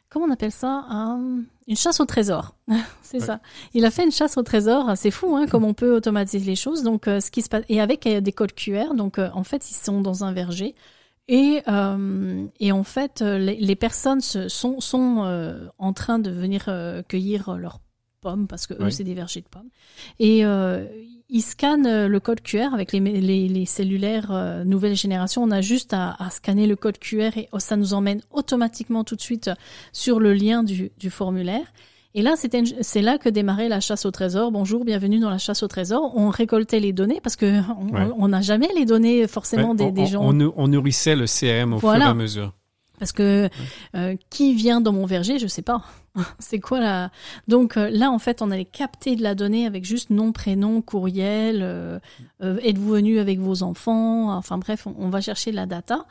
Comment 0.10 0.26
on 0.26 0.32
appelle 0.32 0.52
ça? 0.54 0.86
Un, 0.90 1.44
Une 1.72 1.78
chasse 1.78 2.00
au 2.02 2.06
trésor, 2.06 2.54
c'est 3.02 3.20
Ouais. 3.22 3.26
ça. 3.26 3.40
Il 3.74 3.86
a 3.86 3.92
fait 3.92 4.04
une 4.04 4.12
chasse 4.12 4.38
au 4.38 4.44
trésor, 4.44 4.92
c'est 4.98 5.10
fou, 5.10 5.36
hein, 5.38 5.48
comme 5.48 5.64
on 5.64 5.74
peut 5.74 5.96
automatiser 5.96 6.46
les 6.46 6.56
choses. 6.58 6.84
Donc, 6.84 7.08
euh, 7.08 7.20
ce 7.22 7.32
qui 7.32 7.42
se 7.42 7.50
passe 7.50 7.64
et 7.70 7.80
avec 7.80 8.06
euh, 8.06 8.20
des 8.22 8.34
codes 8.34 8.54
QR. 8.54 8.94
Donc, 8.96 9.18
euh, 9.18 9.30
en 9.34 9.44
fait, 9.46 9.72
ils 9.72 9.76
sont 9.76 10.02
dans 10.02 10.24
un 10.26 10.34
verger 10.34 10.76
et 11.28 11.62
et 12.60 12.72
en 12.74 12.84
fait, 12.84 13.22
les, 13.22 13.56
les 13.56 13.76
personnes 13.78 14.20
se- 14.22 14.50
sont 14.50 14.82
sont 14.82 15.72
en 15.78 15.94
train 15.94 16.20
de 16.20 16.30
venir 16.30 16.66
cueillir 17.08 17.56
leurs 17.56 17.80
pommes 18.20 18.48
parce 18.48 18.68
que 18.68 18.74
eux, 18.74 18.90
c'est 18.92 19.04
des 19.06 19.14
vergers 19.14 19.42
de 19.42 19.48
pommes. 19.48 19.70
Et 20.20 20.44
ils 21.34 21.42
scannent 21.42 21.88
euh, 21.88 22.08
le 22.08 22.20
code 22.20 22.42
QR 22.42 22.74
avec 22.74 22.92
les, 22.92 23.00
les, 23.00 23.48
les 23.48 23.66
cellulaires 23.66 24.32
euh, 24.32 24.64
nouvelle 24.66 24.96
génération. 24.96 25.42
On 25.44 25.50
a 25.52 25.62
juste 25.62 25.94
à, 25.94 26.16
à 26.20 26.30
scanner 26.30 26.68
le 26.68 26.76
code 26.76 27.00
QR 27.00 27.32
et 27.38 27.48
oh, 27.54 27.60
ça 27.60 27.78
nous 27.78 27.94
emmène 27.94 28.22
automatiquement 28.32 29.04
tout 29.04 29.16
de 29.16 29.22
suite 29.22 29.50
sur 29.94 30.20
le 30.20 30.34
lien 30.34 30.62
du, 30.64 30.92
du 31.00 31.10
formulaire. 31.10 31.66
Et 32.14 32.22
là, 32.22 32.34
c'est 32.36 33.02
là 33.02 33.18
que 33.18 33.30
démarrait 33.30 33.70
la 33.70 33.80
chasse 33.80 34.06
au 34.06 34.12
trésor. 34.12 34.52
Bonjour, 34.52 34.84
bienvenue 34.84 35.20
dans 35.20 35.30
la 35.30 35.38
chasse 35.38 35.64
au 35.64 35.70
trésor. 35.70 36.12
On 36.18 36.30
récoltait 36.30 36.82
les 36.82 36.92
données 36.92 37.22
parce 37.24 37.38
que 37.38 37.62
on- 37.80 38.22
Ouais. 38.22 38.28
n'a 38.28 38.42
jamais 38.42 38.68
les 38.76 38.84
données 38.84 39.26
forcément 39.28 39.70
Ouais, 39.70 39.76
des, 39.78 39.84
on, 39.86 39.92
des 39.92 40.06
gens. 40.08 40.22
on 40.22 40.34
nou- 40.34 40.54
on 40.58 40.68
nourrissait 40.68 41.16
le 41.16 41.26
CRM 41.26 41.72
au 41.74 41.78
Voilà. 41.78 42.00
fur 42.00 42.08
et 42.08 42.12
à 42.12 42.14
mesure. 42.14 42.54
Parce 43.02 43.14
que 43.14 43.50
euh, 43.96 44.16
qui 44.30 44.54
vient 44.54 44.80
dans 44.80 44.94
mon 44.94 45.08
verger, 45.08 45.40
je 45.40 45.48
sais 45.48 45.64
pas. 45.64 45.84
C'est 46.38 46.60
quoi 46.60 46.80
la 46.80 47.10
Donc 47.48 47.76
euh, 47.76 47.90
là, 47.90 48.12
en 48.12 48.20
fait, 48.20 48.44
on 48.44 48.52
allait 48.52 48.64
capter 48.64 49.16
de 49.16 49.24
la 49.24 49.34
donnée 49.34 49.66
avec 49.66 49.86
juste 49.86 50.12
nom, 50.12 50.32
prénom, 50.32 50.84
courriel. 50.84 51.62
euh, 51.64 51.98
euh, 52.44 52.60
Êtes-vous 52.62 52.92
venu 52.92 53.18
avec 53.18 53.40
vos 53.40 53.64
enfants 53.64 54.32
Enfin 54.38 54.60
bref, 54.60 54.86
on, 54.86 54.94
on 55.00 55.10
va 55.10 55.20
chercher 55.20 55.50
de 55.50 55.56
la 55.56 55.66
data. 55.66 56.06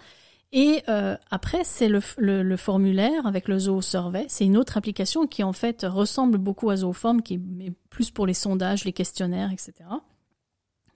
Et 0.52 0.82
euh, 0.88 1.16
après, 1.30 1.60
c'est 1.62 1.88
le, 1.88 2.00
le, 2.18 2.42
le 2.42 2.56
formulaire 2.56 3.24
avec 3.24 3.46
le 3.46 3.56
Zoo 3.60 3.80
Survey. 3.82 4.26
C'est 4.28 4.44
une 4.46 4.56
autre 4.56 4.76
application 4.76 5.28
qui 5.28 5.44
en 5.44 5.52
fait 5.52 5.86
ressemble 5.88 6.38
beaucoup 6.38 6.70
à 6.70 6.76
Zooform, 6.76 7.22
qui 7.22 7.34
est 7.34 7.40
mais 7.56 7.72
plus 7.88 8.10
pour 8.10 8.26
les 8.26 8.34
sondages, 8.34 8.84
les 8.84 8.92
questionnaires, 8.92 9.52
etc. 9.52 9.74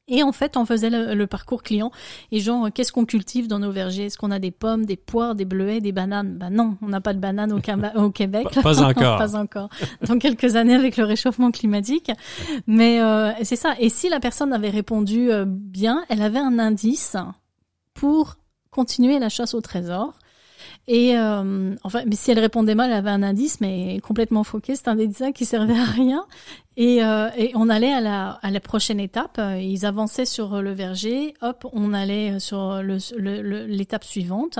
Et 0.07 0.23
en 0.23 0.33
fait, 0.33 0.59
on 0.59 0.67
faisait 0.67 0.91
le, 0.91 1.15
le 1.15 1.27
parcours 1.27 1.63
client. 1.63 1.91
Et 2.31 2.41
genre, 2.41 2.67
euh, 2.67 2.71
qu'est-ce 2.71 2.93
qu'on 2.93 3.07
cultive 3.07 3.49
dans 3.49 3.59
nos 3.59 3.71
vergers? 3.71 4.07
Est-ce 4.07 4.19
qu'on 4.19 4.31
a 4.31 4.39
des 4.39 4.51
pommes, 4.51 4.85
des 4.85 4.97
poires, 4.97 5.35
des 5.35 5.47
bleuets, 5.47 5.81
des 5.81 5.93
bananes? 5.93 6.37
Ben 6.37 6.51
non, 6.51 6.77
on 6.83 6.89
n'a 6.89 7.01
pas 7.01 7.15
de 7.15 7.21
bananes 7.21 7.53
au, 7.53 7.61
Québec. 8.11 8.49
Pas, 8.55 8.63
pas 8.63 8.83
encore. 8.85 9.19
pas 9.19 9.37
encore. 9.37 9.69
Dans 10.07 10.19
quelques 10.19 10.57
années 10.57 10.75
avec 10.75 10.99
le 10.99 11.05
réchauffement 11.05 11.51
climatique. 11.51 12.11
Mais 12.67 13.01
euh, 13.01 13.33
c'est 13.43 13.57
ça. 13.57 13.75
Et 13.79 13.89
si 13.89 14.11
la 14.11 14.21
personne 14.21 14.53
avait 14.53 14.71
répondu 14.71 15.31
euh, 15.31 15.47
bien, 15.47 16.05
elle 16.11 16.21
avait 16.21 16.39
un 16.39 16.59
indice 16.59 17.17
pour 17.95 18.37
continuer 18.71 19.19
la 19.19 19.31
chasse 19.31 19.55
au 19.55 19.63
trésor. 19.63 20.19
Et 20.87 21.17
euh, 21.17 21.75
enfin, 21.83 22.03
mais 22.07 22.15
si 22.15 22.31
elle 22.31 22.39
répondait 22.39 22.75
mal, 22.75 22.91
elle 22.91 22.97
avait 22.99 23.11
un 23.11 23.23
indice, 23.23 23.61
mais 23.61 24.01
complètement 24.01 24.45
foqué. 24.45 24.77
C'est 24.77 24.89
un 24.89 24.99
indice 24.99 25.23
qui 25.35 25.47
servait 25.47 25.79
à 25.79 25.85
rien? 25.85 26.27
Et, 26.77 27.03
euh, 27.05 27.31
et 27.39 27.53
on 27.55 27.69
allait 27.71 27.93
à 27.93 28.01
la, 28.03 28.31
à 28.43 28.51
la 28.51 28.61
prochaine 28.61 29.01
étape. 29.01 29.39
Euh, 29.39 29.59
Ils 29.59 29.87
avançaient 29.87 30.27
sur 30.27 30.61
le 30.61 30.73
verger. 30.73 31.35
Hop, 31.41 31.67
on 31.73 31.95
allait 31.95 32.39
sur 32.39 32.83
le- 32.83 32.99
le- 33.17 33.41
le- 33.43 33.65
l'étape 33.67 34.05
suivante. 34.05 34.59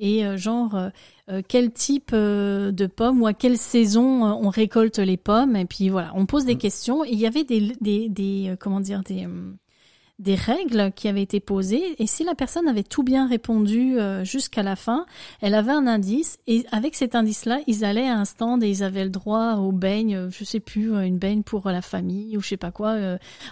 Et 0.00 0.26
euh, 0.26 0.36
genre, 0.36 0.74
euh, 0.74 0.88
euh, 1.30 1.42
quel 1.46 1.70
type 1.72 2.10
euh, 2.12 2.72
de 2.72 2.86
pommes 2.86 3.22
ou 3.22 3.26
à 3.26 3.32
quelle 3.34 3.56
saison 3.56 4.26
euh, 4.26 4.32
on 4.42 4.50
récolte 4.50 4.98
les 4.98 5.16
pommes? 5.16 5.54
Et 5.56 5.64
puis 5.64 5.88
voilà, 5.88 6.10
on 6.16 6.26
pose 6.26 6.44
des 6.44 6.56
Mm. 6.56 6.58
questions. 6.58 7.04
Et 7.04 7.12
il 7.12 7.18
y 7.20 7.26
avait 7.26 7.44
des, 7.44 7.72
des, 7.80 8.08
des 8.08 8.48
euh, 8.50 8.56
comment 8.58 8.80
dire, 8.80 9.02
des, 9.04 9.24
euh, 9.26 9.52
des 10.18 10.34
règles 10.34 10.92
qui 10.94 11.08
avaient 11.08 11.22
été 11.22 11.40
posées. 11.40 12.00
Et 12.00 12.06
si 12.06 12.22
la 12.22 12.34
personne 12.34 12.68
avait 12.68 12.82
tout 12.82 13.02
bien 13.02 13.26
répondu 13.26 13.98
euh, 13.98 14.24
jusqu'à 14.24 14.62
la 14.62 14.76
fin, 14.76 15.06
elle 15.40 15.54
avait 15.54 15.72
un 15.72 15.86
indice. 15.86 16.38
Et 16.46 16.64
avec 16.70 16.94
cet 16.94 17.14
indice-là, 17.14 17.60
ils 17.66 17.84
allaient 17.84 18.08
à 18.08 18.18
un 18.18 18.24
stand 18.24 18.62
et 18.62 18.68
ils 18.68 18.84
avaient 18.84 19.04
le 19.04 19.10
droit 19.10 19.54
au 19.56 19.72
beigne, 19.72 20.14
euh, 20.14 20.30
je 20.30 20.44
sais 20.44 20.60
plus, 20.60 20.94
euh, 20.94 21.00
une 21.00 21.18
beigne 21.18 21.42
pour 21.42 21.68
la 21.68 21.82
famille 21.82 22.36
ou 22.36 22.40
je 22.40 22.48
sais 22.48 22.56
pas 22.56 22.70
quoi. 22.70 22.96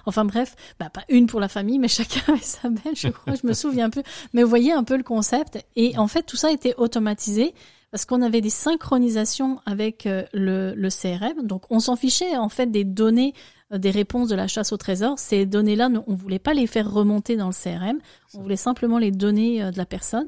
enfin 0.07 0.25
bref, 0.25 0.55
bah, 0.79 0.91
pas 0.91 1.03
une 1.09 1.27
pour 1.27 1.41
la 1.41 1.49
famille, 1.49 1.79
mais 1.79 1.89
chacun 1.89 2.21
avait 2.33 2.43
sa 2.43 2.69
beigne, 2.69 2.95
je 2.95 3.09
crois. 3.09 3.35
je 3.35 3.47
me 3.47 3.53
souviens 3.53 3.91
peu. 3.91 4.03
Mais 4.33 4.43
vous 4.43 4.49
voyez 4.49 4.73
un 4.73 4.85
peu 4.85 4.97
le 4.97 5.03
concept. 5.03 5.65
Et 5.77 5.97
en 5.99 6.07
fait, 6.07 6.23
tout 6.23 6.37
ça 6.37 6.53
était 6.53 6.75
automatisé 6.77 7.55
parce 7.91 8.05
qu'on 8.05 8.23
avait 8.23 8.41
des 8.41 8.51
synchronisations 8.51 9.61
avec 9.67 10.05
le, 10.05 10.75
le 10.75 10.89
CRM. 10.91 11.45
Donc, 11.45 11.65
on 11.71 11.81
s'en 11.81 11.97
fichait 11.97 12.37
en 12.37 12.49
fait 12.49 12.67
des 12.71 12.85
données, 12.85 13.35
des 13.79 13.91
réponses 13.91 14.29
de 14.29 14.35
la 14.35 14.49
chasse 14.49 14.73
au 14.73 14.77
trésor. 14.77 15.19
Ces 15.19 15.47
données-là, 15.47 15.89
on 16.07 16.15
voulait 16.15 16.41
pas 16.41 16.55
les 16.55 16.67
faire 16.67 16.91
remonter 16.91 17.37
dans 17.37 17.47
le 17.47 17.53
CRM. 17.53 17.99
On 18.35 18.43
voulait 18.43 18.57
simplement 18.57 18.99
les 18.99 19.11
données 19.11 19.63
euh, 19.63 19.71
de 19.71 19.79
la 19.79 19.87
personne. 19.87 20.27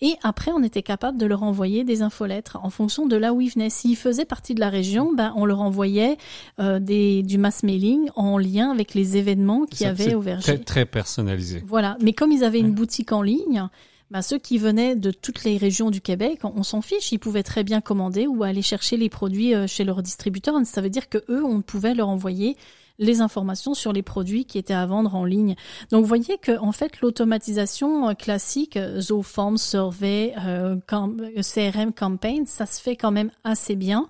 Et 0.00 0.14
après, 0.22 0.52
on 0.52 0.62
était 0.62 0.82
capable 0.82 1.18
de 1.18 1.26
leur 1.26 1.42
envoyer 1.42 1.84
des 1.84 2.02
infolettres 2.02 2.58
en 2.62 2.70
fonction 2.70 3.06
de 3.06 3.16
là 3.16 3.32
où 3.32 3.40
ils 3.40 3.50
venaient. 3.50 3.70
S'ils 3.70 3.96
faisaient 3.96 4.24
partie 4.24 4.54
de 4.54 4.60
la 4.60 4.70
région, 4.70 5.12
ben, 5.12 5.32
on 5.36 5.44
leur 5.44 5.60
envoyait 5.60 6.16
euh, 6.60 6.78
des, 6.78 7.22
du 7.22 7.38
mass 7.38 7.62
mailing 7.64 8.10
en 8.14 8.38
lien 8.38 8.70
avec 8.70 8.94
les 8.94 9.16
événements 9.16 9.66
qu'il 9.66 9.86
y 9.86 9.90
avait 9.90 10.14
au 10.14 10.20
verger. 10.20 10.42
Très, 10.42 10.58
très 10.58 10.86
personnalisé. 10.86 11.62
Voilà. 11.66 11.96
Mais 12.00 12.12
comme 12.12 12.30
ils 12.30 12.44
avaient 12.44 12.60
une 12.60 12.72
boutique 12.72 13.12
en 13.12 13.22
ligne, 13.22 13.68
bah, 14.10 14.22
ceux 14.22 14.38
qui 14.38 14.58
venaient 14.58 14.94
de 14.94 15.10
toutes 15.10 15.42
les 15.42 15.56
régions 15.56 15.90
du 15.90 16.00
Québec, 16.00 16.40
on, 16.44 16.52
on 16.56 16.62
s'en 16.62 16.80
fiche, 16.82 17.10
ils 17.10 17.18
pouvaient 17.18 17.42
très 17.42 17.64
bien 17.64 17.80
commander 17.80 18.28
ou 18.28 18.44
aller 18.44 18.62
chercher 18.62 18.96
les 18.96 19.08
produits 19.08 19.54
euh, 19.54 19.66
chez 19.66 19.82
leur 19.82 20.02
distributeur. 20.02 20.54
Ça 20.64 20.80
veut 20.80 20.90
dire 20.90 21.08
que 21.08 21.18
eux, 21.28 21.44
on 21.44 21.60
pouvait 21.62 21.94
leur 21.94 22.08
envoyer 22.08 22.56
les 22.98 23.20
informations 23.20 23.74
sur 23.74 23.92
les 23.92 24.02
produits 24.02 24.44
qui 24.44 24.58
étaient 24.58 24.74
à 24.74 24.86
vendre 24.86 25.14
en 25.14 25.24
ligne. 25.24 25.56
Donc, 25.90 26.02
vous 26.02 26.08
voyez 26.08 26.38
que 26.38 26.56
en 26.58 26.72
fait, 26.72 27.00
l'automatisation 27.00 28.08
euh, 28.08 28.14
classique, 28.14 28.76
euh, 28.76 29.00
Zooform, 29.00 29.58
Survey, 29.58 30.32
euh, 30.46 30.76
cam- 30.86 31.20
CRM 31.42 31.92
Campaign, 31.92 32.46
ça 32.46 32.66
se 32.66 32.80
fait 32.80 32.96
quand 32.96 33.10
même 33.10 33.30
assez 33.42 33.74
bien. 33.76 34.08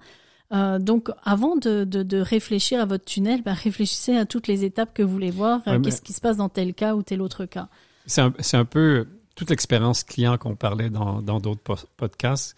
Euh, 0.52 0.78
donc, 0.78 1.08
avant 1.24 1.56
de, 1.56 1.84
de, 1.84 2.02
de 2.02 2.18
réfléchir 2.18 2.80
à 2.80 2.84
votre 2.84 3.04
tunnel, 3.06 3.42
bah, 3.42 3.54
réfléchissez 3.54 4.16
à 4.16 4.26
toutes 4.26 4.46
les 4.46 4.64
étapes 4.64 4.92
que 4.94 5.02
vous 5.02 5.12
voulez 5.12 5.30
voir. 5.30 5.60
Ouais, 5.66 5.80
Qu'est-ce 5.80 6.02
qui 6.02 6.12
se 6.12 6.20
passe 6.20 6.36
dans 6.36 6.48
tel 6.50 6.74
cas 6.74 6.94
ou 6.94 7.02
tel 7.02 7.22
autre 7.22 7.46
cas. 7.46 7.68
C'est 8.06 8.20
un, 8.56 8.64
peu 8.66 9.06
toute 9.34 9.48
l'expérience 9.50 10.04
client 10.04 10.36
qu'on 10.36 10.54
parlait 10.56 10.90
dans 10.90 11.22
d'autres 11.22 11.62
po- 11.62 11.88
podcasts. 11.96 12.54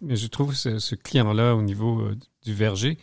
Mais 0.00 0.16
je 0.16 0.26
trouve 0.28 0.54
ce, 0.54 0.78
ce 0.78 0.94
client-là 0.94 1.54
au 1.54 1.60
niveau 1.60 2.00
du 2.44 2.54
verger, 2.54 2.96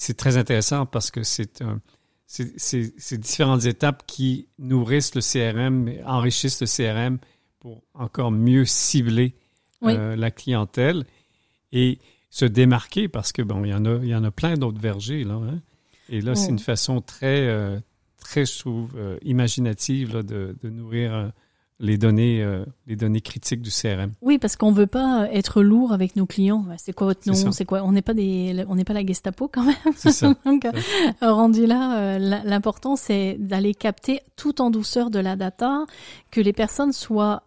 c'est 0.00 0.16
très 0.16 0.36
intéressant 0.36 0.86
parce 0.86 1.10
que 1.10 1.22
c'est 1.22 1.62
c'est 2.26 3.18
différentes 3.18 3.64
étapes 3.64 4.04
qui 4.06 4.48
nourrissent 4.58 5.14
le 5.14 5.20
CRM, 5.22 5.90
enrichissent 6.04 6.60
le 6.60 6.66
CRM 6.66 7.18
pour 7.58 7.82
encore 7.94 8.30
mieux 8.30 8.64
cibler 8.66 9.34
Oui. 9.80 9.94
euh, 9.96 10.14
la 10.14 10.30
clientèle 10.30 11.04
et 11.72 11.98
se 12.30 12.44
démarquer 12.44 13.08
parce 13.08 13.32
que 13.32 13.40
bon, 13.42 13.64
il 13.64 13.70
y 13.70 13.74
en 13.74 13.84
a, 13.86 13.94
il 14.02 14.08
y 14.08 14.14
en 14.14 14.24
a 14.24 14.30
plein 14.30 14.54
d'autres 14.54 14.80
vergers 14.80 15.24
là. 15.24 15.34
hein. 15.34 15.60
Et 16.10 16.20
là, 16.22 16.34
c'est 16.34 16.48
une 16.50 16.58
façon 16.58 17.00
très, 17.02 17.46
euh, 17.48 17.78
très, 18.18 18.46
je 18.46 18.58
trouve, 18.58 18.92
euh, 18.96 19.18
imaginative 19.22 20.14
là, 20.14 20.22
de, 20.22 20.56
de 20.62 20.70
nourrir 20.70 21.32
les 21.80 21.96
données, 21.96 22.42
euh, 22.42 22.64
les 22.86 22.96
données 22.96 23.20
critiques 23.20 23.62
du 23.62 23.70
CRM. 23.70 24.12
Oui, 24.20 24.38
parce 24.38 24.56
qu'on 24.56 24.72
veut 24.72 24.86
pas 24.86 25.28
être 25.32 25.62
lourd 25.62 25.92
avec 25.92 26.16
nos 26.16 26.26
clients. 26.26 26.66
C'est 26.76 26.92
quoi 26.92 27.08
votre 27.08 27.28
nom. 27.28 27.52
C'est 27.52 27.64
quoi 27.64 27.82
On 27.84 27.92
n'est 27.92 28.02
pas 28.02 28.14
des, 28.14 28.64
on 28.68 28.74
n'est 28.74 28.84
pas 28.84 28.94
la 28.94 29.06
Gestapo 29.06 29.48
quand 29.48 29.64
même. 29.64 29.76
Ça. 29.96 30.34
Donc, 30.44 30.64
euh, 30.64 30.72
rendu 31.20 31.66
là, 31.66 31.98
euh, 31.98 32.18
l'important 32.44 32.96
c'est 32.96 33.36
d'aller 33.38 33.74
capter 33.74 34.22
tout 34.36 34.60
en 34.60 34.70
douceur 34.70 35.10
de 35.10 35.20
la 35.20 35.36
data, 35.36 35.84
que 36.30 36.40
les 36.40 36.52
personnes 36.52 36.92
soient 36.92 37.44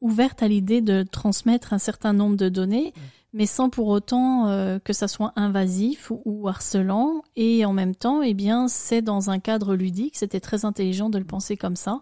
ouvertes 0.00 0.42
à 0.42 0.48
l'idée 0.48 0.80
de 0.80 1.04
transmettre 1.04 1.72
un 1.72 1.78
certain 1.78 2.12
nombre 2.12 2.36
de 2.36 2.48
données, 2.48 2.92
mais 3.32 3.46
sans 3.46 3.70
pour 3.70 3.88
autant 3.88 4.46
euh, 4.48 4.78
que 4.78 4.92
ça 4.92 5.08
soit 5.08 5.32
invasif 5.36 6.10
ou, 6.10 6.20
ou 6.24 6.48
harcelant. 6.48 7.22
Et 7.36 7.64
en 7.64 7.72
même 7.72 7.94
temps, 7.94 8.22
eh 8.22 8.34
bien, 8.34 8.68
c'est 8.68 9.02
dans 9.02 9.30
un 9.30 9.38
cadre 9.38 9.74
ludique. 9.74 10.16
C'était 10.16 10.40
très 10.40 10.64
intelligent 10.64 11.08
de 11.10 11.18
le 11.18 11.24
penser 11.24 11.56
comme 11.56 11.76
ça. 11.76 12.00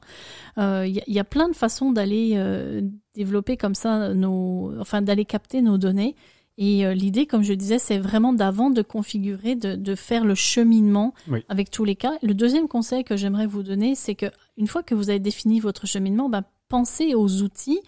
Euh, 0.59 0.85
Il 0.87 0.95
y, 0.97 1.01
a- 1.01 1.05
il 1.07 1.15
y 1.15 1.21
a 1.21 1.25
plein 1.25 1.49
de 1.49 1.55
façons 1.55 1.93
d'aller 1.93 2.33
euh, 2.35 2.83
développer 3.15 3.57
comme 3.57 3.75
ça 3.75 4.13
nos, 4.15 4.73
enfin 4.81 5.03
d'aller 5.03 5.25
capter 5.25 5.63
nos 5.63 5.79
données. 5.79 6.17
Et 6.59 6.85
euh, 6.85 6.93
l'idée, 6.93 7.25
comme 7.27 7.43
je 7.43 7.55
disais, 7.55 7.79
c'est 7.79 7.97
vraiment 7.99 8.33
d'avant 8.35 8.69
de 8.69 8.83
configurer, 8.83 9.55
de, 9.55 9.77
de 9.77 9.95
faire 9.95 10.25
le 10.25 10.35
cheminement 10.35 11.15
Oui. 11.29 11.43
avec 11.49 11.71
tous 11.71 11.85
les 11.85 11.95
cas. 11.97 12.13
Le 12.23 12.35
deuxième 12.35 12.69
conseil 12.69 13.03
que 13.05 13.17
j'aimerais 13.17 13.47
vous 13.47 13.63
donner, 13.63 13.95
c'est 13.95 14.15
que 14.15 14.27
une 14.59 14.67
fois 14.67 14.83
que 14.83 14.95
vous 14.95 15.09
avez 15.09 15.21
défini 15.21 15.61
votre 15.61 15.87
cheminement, 15.87 16.29
ben, 16.29 16.43
pensez 16.69 17.15
aux 17.15 17.41
outils 17.43 17.81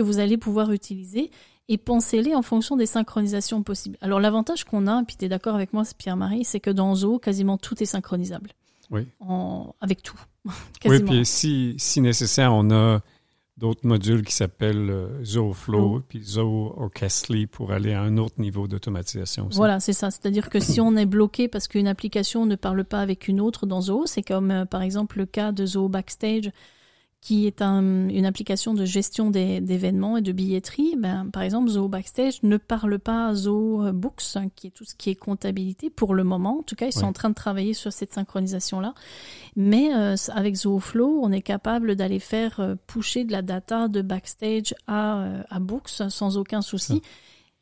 que 0.00 0.06
vous 0.06 0.18
allez 0.18 0.38
pouvoir 0.38 0.72
utiliser 0.72 1.30
et 1.68 1.76
pensez-les 1.76 2.34
en 2.34 2.42
fonction 2.42 2.76
des 2.76 2.86
synchronisations 2.86 3.62
possibles. 3.62 3.98
Alors 4.00 4.18
l'avantage 4.18 4.64
qu'on 4.64 4.86
a, 4.86 5.04
puis 5.04 5.16
tu 5.16 5.26
es 5.26 5.28
d'accord 5.28 5.54
avec 5.54 5.72
moi, 5.72 5.82
Pierre-Marie, 5.96 6.44
c'est 6.44 6.58
que 6.58 6.70
dans 6.70 6.94
Zoho, 6.94 7.18
quasiment 7.18 7.58
tout 7.58 7.80
est 7.82 7.86
synchronisable. 7.86 8.50
Oui. 8.90 9.06
En, 9.20 9.74
avec 9.80 10.02
tout. 10.02 10.18
Oui, 10.86 11.00
puis 11.00 11.26
si, 11.26 11.74
si 11.76 12.00
nécessaire, 12.00 12.54
on 12.54 12.70
a 12.70 13.00
d'autres 13.58 13.86
modules 13.86 14.24
qui 14.24 14.34
s'appellent 14.34 14.88
euh, 14.88 15.22
ZooFlow 15.22 16.00
puis 16.08 16.22
Zoo 16.24 16.74
Orchestly 16.78 17.46
pour 17.46 17.72
aller 17.72 17.92
à 17.92 18.00
un 18.00 18.16
autre 18.16 18.40
niveau 18.40 18.66
d'automatisation. 18.66 19.48
aussi. 19.48 19.58
Voilà, 19.58 19.78
c'est 19.80 19.92
ça. 19.92 20.10
C'est-à-dire 20.10 20.48
que 20.48 20.58
si 20.58 20.80
on 20.80 20.96
est 20.96 21.04
bloqué 21.04 21.46
parce 21.46 21.68
qu'une 21.68 21.86
application 21.86 22.46
ne 22.46 22.56
parle 22.56 22.84
pas 22.84 23.02
avec 23.02 23.28
une 23.28 23.38
autre 23.38 23.66
dans 23.66 23.82
Zoho, 23.82 24.06
c'est 24.06 24.22
comme 24.22 24.50
euh, 24.50 24.64
par 24.64 24.80
exemple 24.80 25.18
le 25.18 25.26
cas 25.26 25.52
de 25.52 25.66
Zoho 25.66 25.90
Backstage 25.90 26.50
qui 27.20 27.46
est 27.46 27.60
un- 27.60 28.08
une 28.08 28.24
application 28.24 28.72
de 28.72 28.86
gestion 28.86 29.30
des- 29.30 29.60
d'événements 29.60 30.16
et 30.16 30.22
de 30.22 30.32
billetterie. 30.32 30.94
Ben, 30.96 31.28
par 31.30 31.42
exemple, 31.42 31.68
Zoho 31.68 31.86
Backstage 31.86 32.42
ne 32.42 32.56
parle 32.56 32.98
pas 32.98 33.26
à 33.28 33.34
Zoho 33.34 33.92
Books, 33.92 34.22
hein, 34.36 34.46
qui 34.56 34.68
est 34.68 34.70
tout 34.70 34.84
ce 34.86 34.94
qui 34.94 35.10
est 35.10 35.14
comptabilité 35.16 35.90
pour 35.90 36.14
le 36.14 36.24
moment. 36.24 36.60
En 36.60 36.62
tout 36.62 36.76
cas, 36.76 36.86
ils 36.86 36.92
sont 36.92 37.00
Ouais. 37.00 37.06
en 37.06 37.12
train 37.12 37.28
de 37.28 37.34
travailler 37.34 37.74
sur 37.74 37.92
cette 37.92 38.14
synchronisation-là. 38.14 38.94
Mais 39.54 39.94
euh, 39.94 40.14
avec 40.34 40.54
Zoho 40.56 40.78
Flow, 40.80 41.20
on 41.22 41.30
est 41.30 41.42
capable 41.42 41.94
d'aller 41.94 42.20
faire 42.20 42.58
euh, 42.60 42.74
pusher 42.86 43.24
de 43.24 43.32
la 43.32 43.42
data 43.42 43.88
de 43.88 44.00
Backstage 44.00 44.74
à, 44.86 45.18
euh, 45.22 45.42
à 45.50 45.60
Books 45.60 45.90
sans 46.08 46.38
aucun 46.38 46.62
souci. 46.62 47.02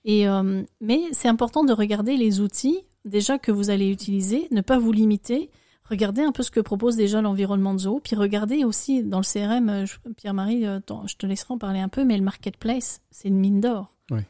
Et, 0.05 0.29
euh, 0.29 0.63
mais 0.81 1.01
c'est 1.11 1.29
important 1.29 1.65
de 1.65 1.73
regarder 1.73 2.17
les 2.17 2.41
outils 2.41 2.79
déjà 3.05 3.39
que 3.39 3.51
vous 3.51 3.71
allez 3.71 3.91
utiliser, 3.91 4.47
ne 4.53 4.61
pas 4.61 4.79
vous 4.79 4.93
limiter. 4.93 5.51
Regardez 5.91 6.23
un 6.23 6.33
peu 6.33 6.43
ce 6.43 6.51
que 6.51 6.61
propose 6.61 6.97
déjà 6.97 7.23
l'environnement 7.23 7.73
de 7.73 7.79
Zoho, 7.81 8.01
puis 8.01 8.15
regardez 8.15 8.65
aussi 8.65 9.03
dans 9.03 9.19
le 9.21 9.25
CRM, 9.25 9.69
euh, 9.71 9.87
Pierre-Marie, 10.17 10.67
euh, 10.67 10.81
je 11.07 11.17
te 11.17 11.25
laisserai 11.27 11.55
en 11.55 11.59
parler 11.59 11.81
un 11.81 11.89
peu, 11.89 12.05
mais 12.05 12.17
le 12.19 12.25
marketplace, 12.25 13.01
c'est 13.11 13.29
une 13.29 13.39
mine 13.39 13.61
d'or. 13.61 13.95
Oui. 14.11 14.21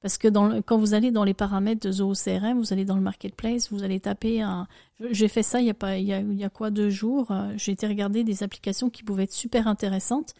Parce 0.00 0.18
que 0.18 0.26
dans 0.26 0.48
le- 0.48 0.62
quand 0.62 0.76
vous 0.78 0.94
allez 0.94 1.12
dans 1.12 1.22
les 1.22 1.34
paramètres 1.34 1.86
de 1.86 1.92
Zoho 1.92 2.14
CRM, 2.14 2.58
vous 2.58 2.72
allez 2.72 2.84
dans 2.84 2.96
le 2.96 3.00
marketplace, 3.02 3.70
vous 3.70 3.84
allez 3.84 4.00
taper 4.00 4.42
un. 4.42 4.66
J'ai 5.12 5.28
fait 5.28 5.44
ça 5.44 5.60
il 5.60 5.66
y 5.66 5.70
a 5.70 5.74
pas, 5.74 5.96
il 5.98 6.04
y 6.04 6.12
a, 6.12 6.18
il 6.18 6.34
y 6.34 6.42
a 6.42 6.50
quoi 6.50 6.70
deux 6.70 6.90
jours. 6.90 7.30
euh, 7.30 7.52
J'ai 7.56 7.70
été 7.70 7.86
regarder 7.86 8.24
des 8.24 8.42
applications 8.42 8.90
qui 8.90 9.04
pouvaient 9.04 9.22
être 9.24 9.32
super 9.32 9.68
intéressantes. 9.68 10.34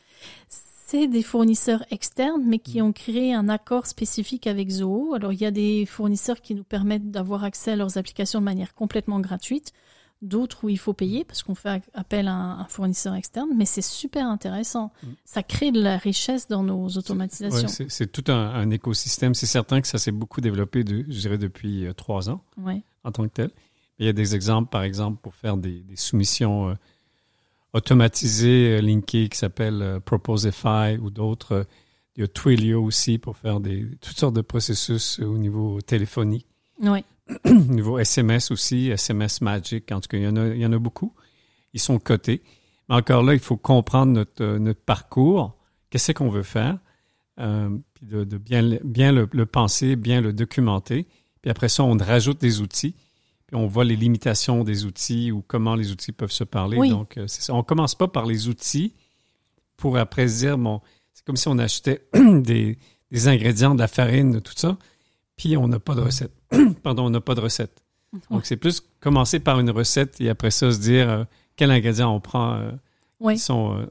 C'est 0.48 1.06
des 1.06 1.22
fournisseurs 1.22 1.84
externes, 1.92 2.42
mais 2.44 2.58
qui 2.58 2.82
ont 2.82 2.92
créé 2.92 3.32
un 3.32 3.48
accord 3.48 3.86
spécifique 3.86 4.48
avec 4.48 4.68
Zoho. 4.70 5.14
Alors 5.14 5.32
il 5.32 5.40
y 5.40 5.46
a 5.46 5.52
des 5.52 5.86
fournisseurs 5.86 6.40
qui 6.40 6.56
nous 6.56 6.64
permettent 6.64 7.10
d'avoir 7.12 7.44
accès 7.44 7.70
à 7.70 7.76
leurs 7.76 7.96
applications 7.98 8.40
de 8.40 8.44
manière 8.44 8.74
complètement 8.74 9.20
gratuite, 9.20 9.72
d'autres 10.22 10.64
où 10.64 10.68
il 10.68 10.78
faut 10.78 10.92
payer 10.94 11.24
parce 11.24 11.42
qu'on 11.42 11.54
fait 11.54 11.82
appel 11.94 12.28
à 12.28 12.32
un, 12.34 12.64
fournisseur 12.66 13.14
externe, 13.14 13.50
mais 13.56 13.64
c'est 13.64 13.82
super 13.82 14.26
intéressant. 14.26 14.92
Ça 15.24 15.42
crée 15.42 15.72
de 15.72 15.82
la 15.82 15.98
richesse 15.98 16.48
dans 16.48 16.62
nos 16.62 16.88
automatisations. 16.88 17.68
C'est 17.88 18.10
tout 18.10 18.30
un, 18.30 18.50
un 18.54 18.70
écosystème. 18.70 19.34
C'est 19.34 19.46
certain 19.46 19.80
que 19.80 19.88
ça 19.88 19.98
s'est 19.98 20.12
beaucoup 20.12 20.40
développé, 20.40 20.84
de, 20.84 21.04
je 21.08 21.20
dirais, 21.20 21.38
depuis 21.38 21.86
euh, 21.86 21.92
trois 21.92 22.30
ans 22.30 22.42
Ouais. 22.56 22.82
en 23.04 23.10
tant 23.12 23.24
que 23.24 23.32
tel. 23.34 23.50
Il 23.98 24.06
y 24.06 24.08
a 24.08 24.12
des 24.12 24.34
exemples, 24.34 24.70
par 24.70 24.82
exemple, 24.84 25.18
pour 25.20 25.34
faire 25.34 25.56
des, 25.56 25.80
des 25.80 25.96
soumissions 25.96 26.70
euh, 26.70 26.74
automatisées, 27.72 28.76
euh, 28.76 28.80
linkées, 28.80 29.28
qui 29.28 29.38
s'appellent 29.38 29.82
euh, 29.82 30.00
Proposify 30.00 30.98
ou 31.00 31.10
d'autres. 31.10 31.66
Il 32.16 32.20
y 32.20 32.24
a 32.24 32.28
Twilio 32.28 32.82
aussi 32.84 33.18
pour 33.18 33.36
faire 33.36 33.60
des, 33.60 33.88
toutes 34.00 34.18
sortes 34.18 34.34
de 34.36 34.40
processus 34.42 35.18
au 35.20 35.38
niveau 35.38 35.80
téléphonie, 35.80 36.44
Ouais. 36.80 37.04
Au 37.44 37.50
niveau 37.54 37.98
SMS 37.98 38.50
aussi, 38.50 38.88
SMS 38.90 39.40
Magic. 39.40 39.90
En 39.92 40.00
tout 40.00 40.08
cas, 40.08 40.16
il 40.18 40.24
y 40.24 40.28
en 40.28 40.36
a, 40.36 40.48
il 40.48 40.60
y 40.60 40.66
en 40.66 40.72
a 40.72 40.78
beaucoup. 40.78 41.14
Ils 41.74 41.80
sont 41.80 41.98
cotés. 41.98 42.42
Mais 42.88 42.96
encore 42.96 43.22
là, 43.22 43.34
il 43.34 43.40
faut 43.40 43.56
comprendre 43.56 44.12
notre, 44.12 44.42
euh, 44.42 44.58
notre 44.58 44.80
parcours. 44.80 45.56
Qu'est-ce 45.90 46.12
qu'on 46.12 46.28
veut 46.30 46.42
faire? 46.42 46.78
Euh, 47.40 47.70
puis 47.94 48.06
de, 48.06 48.24
de 48.24 48.36
bien, 48.38 48.62
le- 48.62 48.80
bien 48.84 49.12
le, 49.12 49.28
le 49.32 49.46
penser, 49.46 49.96
bien 49.96 50.20
le 50.20 50.32
documenter. 50.32 51.06
Puis 51.40 51.50
après 51.50 51.68
ça, 51.68 51.82
on 51.84 51.96
rajoute 51.96 52.40
des 52.40 52.60
outils. 52.60 52.94
Puis 53.46 53.56
on 53.56 53.66
voit 53.66 53.84
les 53.84 53.96
limitations 53.96 54.64
des 54.64 54.84
outils 54.84 55.32
ou 55.32 55.42
comment 55.46 55.74
les 55.74 55.90
outils 55.92 56.12
peuvent 56.12 56.32
se 56.32 56.44
parler. 56.44 56.76
Oui. 56.78 56.90
Donc, 56.90 57.16
euh, 57.18 57.26
c'est 57.26 57.42
ça. 57.42 57.54
On 57.54 57.62
commence 57.62 57.94
pas 57.94 58.08
par 58.08 58.26
les 58.26 58.48
outils 58.48 58.94
pour 59.76 59.96
après 59.98 60.28
se 60.28 60.38
dire, 60.38 60.58
bon, 60.58 60.80
c'est 61.12 61.24
comme 61.24 61.36
si 61.36 61.48
on 61.48 61.58
achetait 61.58 62.06
des, 62.14 62.78
des 63.10 63.28
ingrédients, 63.28 63.74
de 63.74 63.80
la 63.80 63.88
farine, 63.88 64.40
tout 64.40 64.52
ça, 64.56 64.78
puis 65.36 65.56
on 65.56 65.68
n'a 65.68 65.78
pas 65.78 65.94
de 65.94 66.00
recette. 66.00 66.32
Pardon, 66.82 67.06
on 67.06 67.10
n'a 67.10 67.20
pas 67.20 67.34
de 67.34 67.40
recette. 67.40 67.82
Donc, 68.30 68.44
c'est 68.44 68.56
plus 68.58 68.82
commencer 69.00 69.40
par 69.40 69.58
une 69.58 69.70
recette 69.70 70.20
et 70.20 70.28
après 70.28 70.50
ça, 70.50 70.70
se 70.70 70.78
dire 70.78 71.08
euh, 71.08 71.24
quel 71.56 71.70
ingrédient 71.70 72.14
on 72.14 72.20
prend, 72.20 72.54
euh, 72.54 72.70
Oui. 73.20 73.34
qui 73.34 73.40
sont 73.40 73.74
euh, 73.78 73.86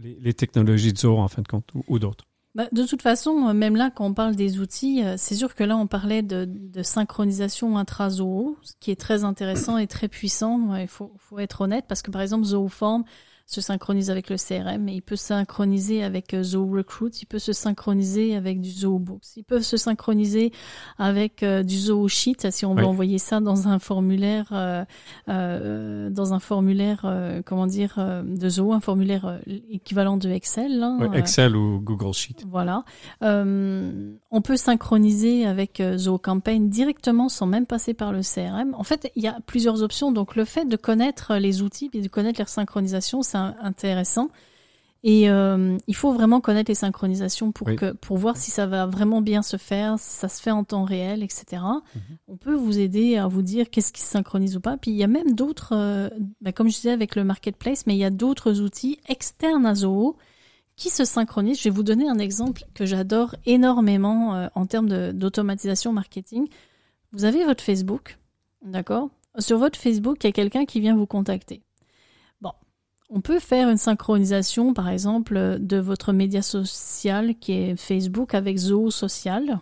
les, 0.00 0.16
les 0.20 0.34
technologies 0.34 0.92
du 0.92 1.00
jour, 1.00 1.18
en 1.18 1.26
fin 1.28 1.42
de 1.42 1.48
compte, 1.48 1.68
ou, 1.74 1.82
ou 1.88 1.98
d'autres. 1.98 2.24
Bah, 2.54 2.68
de 2.72 2.84
toute 2.84 3.02
façon, 3.02 3.52
même 3.52 3.74
là, 3.76 3.90
quand 3.90 4.06
on 4.06 4.14
parle 4.14 4.34
des 4.36 4.60
outils, 4.60 5.02
c'est 5.18 5.34
sûr 5.34 5.54
que 5.54 5.62
là, 5.64 5.76
on 5.76 5.86
parlait 5.86 6.22
de, 6.22 6.46
de 6.48 6.82
synchronisation 6.82 7.76
intra-Zoho, 7.76 8.56
ce 8.62 8.72
qui 8.80 8.90
est 8.90 8.96
très 9.00 9.24
intéressant 9.24 9.76
et 9.78 9.86
très 9.86 10.08
puissant. 10.08 10.60
Ouais, 10.70 10.84
Il 10.84 10.88
faut, 10.88 11.12
faut 11.18 11.38
être 11.38 11.60
honnête, 11.62 11.84
parce 11.86 12.00
que 12.02 12.10
par 12.10 12.22
exemple, 12.22 12.44
Zooform 12.44 13.04
se 13.48 13.60
synchronise 13.60 14.10
avec 14.10 14.28
le 14.28 14.36
CRM, 14.36 14.82
mais 14.82 14.94
il 14.96 15.02
peut 15.02 15.14
se 15.16 15.26
synchroniser 15.26 16.02
avec 16.02 16.34
euh, 16.34 16.42
Zoho 16.42 16.66
Recruit, 16.76 17.10
il 17.22 17.26
peut 17.26 17.38
se 17.38 17.52
synchroniser 17.52 18.34
avec 18.34 18.60
du 18.60 18.70
Zoho 18.70 18.98
Books, 18.98 19.36
il 19.36 19.44
peut 19.44 19.60
se 19.62 19.76
synchroniser 19.76 20.52
avec 20.98 21.42
euh, 21.44 21.62
du 21.62 21.76
Zoho 21.78 22.08
Sheet, 22.08 22.50
si 22.50 22.66
on 22.66 22.74
veut 22.74 22.82
Oui. 22.82 22.88
envoyer 22.88 23.18
ça 23.18 23.40
dans 23.40 23.68
un 23.68 23.78
formulaire, 23.78 24.48
euh, 24.52 24.84
euh, 25.28 26.10
dans 26.10 26.32
un 26.34 26.40
formulaire, 26.40 27.02
euh, 27.04 27.40
comment 27.44 27.66
dire, 27.66 27.94
euh, 27.98 28.22
de 28.24 28.48
Zoho, 28.48 28.72
un 28.72 28.80
formulaire 28.80 29.40
équivalent 29.70 30.16
de 30.16 30.28
Excel. 30.28 30.82
euh, 30.82 31.12
Excel 31.12 31.54
ou 31.56 31.80
Google 31.80 32.12
Sheet. 32.14 32.44
voilà. 32.48 32.84
Euh, 33.22 34.12
on 34.30 34.42
peut 34.42 34.56
synchroniser 34.56 35.46
avec 35.46 35.82
Zoho 35.96 36.18
Campaign 36.18 36.68
directement 36.68 37.28
sans 37.28 37.46
même 37.46 37.66
passer 37.66 37.94
par 37.94 38.12
le 38.12 38.20
CRM. 38.22 38.74
En 38.74 38.82
fait, 38.82 39.10
il 39.16 39.22
y 39.22 39.28
a 39.28 39.38
plusieurs 39.46 39.82
options. 39.82 40.12
Donc, 40.12 40.36
le 40.36 40.44
fait 40.44 40.64
de 40.64 40.76
connaître 40.76 41.34
les 41.36 41.62
outils 41.62 41.90
et 41.92 42.00
de 42.02 42.08
connaître 42.08 42.40
leur 42.40 42.48
synchronisation, 42.48 43.22
intéressant. 43.36 44.30
Et 45.08 45.30
euh, 45.30 45.78
il 45.86 45.94
faut 45.94 46.12
vraiment 46.12 46.40
connaître 46.40 46.68
les 46.68 46.74
synchronisations 46.74 47.52
pour, 47.52 47.68
Oui. 47.68 47.76
que, 47.76 47.92
pour 47.92 48.16
voir 48.16 48.36
si 48.36 48.50
ça 48.50 48.66
va 48.66 48.86
vraiment 48.86 49.20
bien 49.20 49.42
se 49.42 49.56
faire, 49.56 49.98
si 50.00 50.16
ça 50.16 50.28
se 50.28 50.42
fait 50.42 50.50
en 50.50 50.64
temps 50.64 50.82
réel, 50.84 51.22
etc. 51.22 51.62
On 52.26 52.36
peut 52.36 52.54
vous 52.54 52.78
aider 52.80 53.16
à 53.16 53.28
vous 53.28 53.42
dire 53.42 53.70
qu'est-ce 53.70 53.92
qui 53.92 54.00
se 54.00 54.08
synchronise 54.08 54.56
ou 54.56 54.60
pas. 54.60 54.76
Puis 54.78 54.90
il 54.90 54.96
y 54.96 55.04
a 55.04 55.06
même 55.06 55.32
d'autres, 55.34 55.74
euh, 55.76 56.08
ben, 56.40 56.52
comme 56.52 56.68
je 56.68 56.74
disais 56.76 56.90
avec 56.90 57.14
le 57.14 57.22
marketplace, 57.22 57.86
mais 57.86 57.94
il 57.94 57.98
y 57.98 58.04
a 58.04 58.10
d'autres 58.10 58.60
outils 58.60 58.98
externes 59.08 59.64
à 59.66 59.76
Zoho 59.76 60.16
qui 60.74 60.90
se 60.90 61.04
synchronisent. 61.04 61.58
Je 61.58 61.64
vais 61.64 61.74
vous 61.74 61.84
donner 61.84 62.08
un 62.08 62.18
exemple 62.18 62.64
que 62.74 62.84
j'adore 62.84 63.36
énormément 63.44 64.34
euh, 64.34 64.48
en 64.56 64.66
termes 64.66 65.12
d'automatisation 65.12 65.92
marketing. 65.92 66.48
Vous 67.12 67.24
avez 67.24 67.44
votre 67.44 67.62
Facebook, 67.62 68.18
d'accord? 68.64 69.08
Sur 69.38 69.58
votre 69.58 69.78
Facebook, 69.78 70.24
il 70.24 70.26
y 70.26 70.30
a 70.30 70.32
quelqu'un 70.32 70.64
qui 70.64 70.80
vient 70.80 70.96
vous 70.96 71.06
contacter. 71.06 71.62
On 73.08 73.20
peut 73.20 73.38
faire 73.38 73.68
une 73.68 73.76
synchronisation, 73.76 74.74
par 74.74 74.88
exemple, 74.88 75.58
de 75.60 75.76
votre 75.76 76.12
média 76.12 76.42
social 76.42 77.36
qui 77.36 77.52
est 77.52 77.76
Facebook 77.76 78.34
avec 78.34 78.56
Zoho 78.56 78.90
Social. 78.90 79.60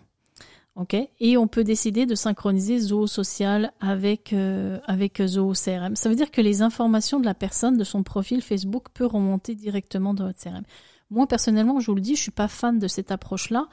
Et 1.20 1.36
on 1.36 1.46
peut 1.46 1.62
décider 1.62 2.04
de 2.04 2.14
synchroniser 2.14 2.78
Zoho 2.78 3.06
Social 3.06 3.72
avec, 3.80 4.32
euh, 4.32 4.80
avec 4.86 5.14
CRM. 5.14 5.94
Ça 5.94 6.08
veut 6.08 6.16
dire 6.16 6.30
que 6.30 6.40
les 6.40 6.62
informations 6.62 7.20
de 7.20 7.24
la 7.24 7.34
personne, 7.34 7.76
de 7.76 7.84
son 7.84 8.02
profil 8.02 8.42
Facebook, 8.42 8.88
peut 8.92 9.06
remonter 9.06 9.54
directement 9.54 10.14
dans 10.14 10.26
votre 10.26 10.42
CRM. 10.42 10.64
Moi, 11.10 11.26
personnellement, 11.26 11.78
je 11.80 11.86
vous 11.86 11.94
le 11.94 12.00
dis, 12.00 12.16
je 12.16 12.22
suis 12.22 12.30
pas 12.32 12.48
fan 12.48 12.78
de 12.78 12.88
cette 12.88 13.12
approche-là 13.12 13.68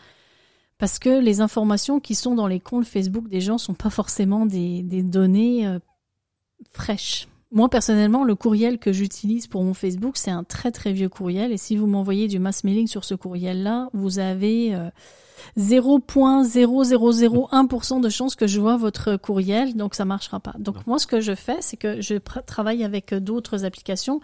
parce 0.77 0.99
que 0.99 1.19
les 1.19 1.41
informations 1.41 1.99
qui 1.99 2.15
sont 2.15 2.35
dans 2.35 2.47
les 2.47 2.59
comptes 2.59 2.85
Facebook 2.85 3.27
des 3.27 3.41
gens 3.41 3.57
sont 3.57 3.73
pas 3.73 3.89
forcément 3.89 4.45
des, 4.45 4.83
des 4.83 5.03
données 5.03 5.67
euh, 5.67 5.79
fraîches. 6.71 7.27
Moi, 7.53 7.67
personnellement, 7.69 8.23
le 8.23 8.33
courriel 8.35 8.77
que 8.79 8.93
j'utilise 8.93 9.47
pour 9.47 9.61
mon 9.63 9.73
Facebook, 9.73 10.15
c'est 10.15 10.31
un 10.31 10.45
très 10.45 10.71
très 10.71 10.93
vieux 10.93 11.09
courriel. 11.09 11.51
Et 11.51 11.57
si 11.57 11.75
vous 11.75 11.85
m'envoyez 11.85 12.29
du 12.29 12.39
mass 12.39 12.63
mailing 12.63 12.87
sur 12.87 13.03
ce 13.03 13.13
courriel-là, 13.13 13.89
vous 13.93 14.19
avez 14.19 14.73
euh, 14.73 14.89
0.0001% 15.57 18.01
de 18.01 18.09
chances 18.09 18.35
que 18.35 18.47
je 18.47 18.59
vois 18.59 18.77
votre 18.77 19.15
courriel, 19.17 19.75
donc 19.75 19.95
ça 19.95 20.05
marchera 20.05 20.39
pas. 20.39 20.53
Donc 20.59 20.75
Non. 20.75 20.81
moi, 20.87 20.99
ce 20.99 21.07
que 21.07 21.19
je 21.21 21.35
fais, 21.35 21.57
c'est 21.59 21.77
que 21.77 22.01
je 22.01 22.15
travaille 22.45 22.83
avec 22.83 23.13
d'autres 23.13 23.65
applications. 23.65 24.19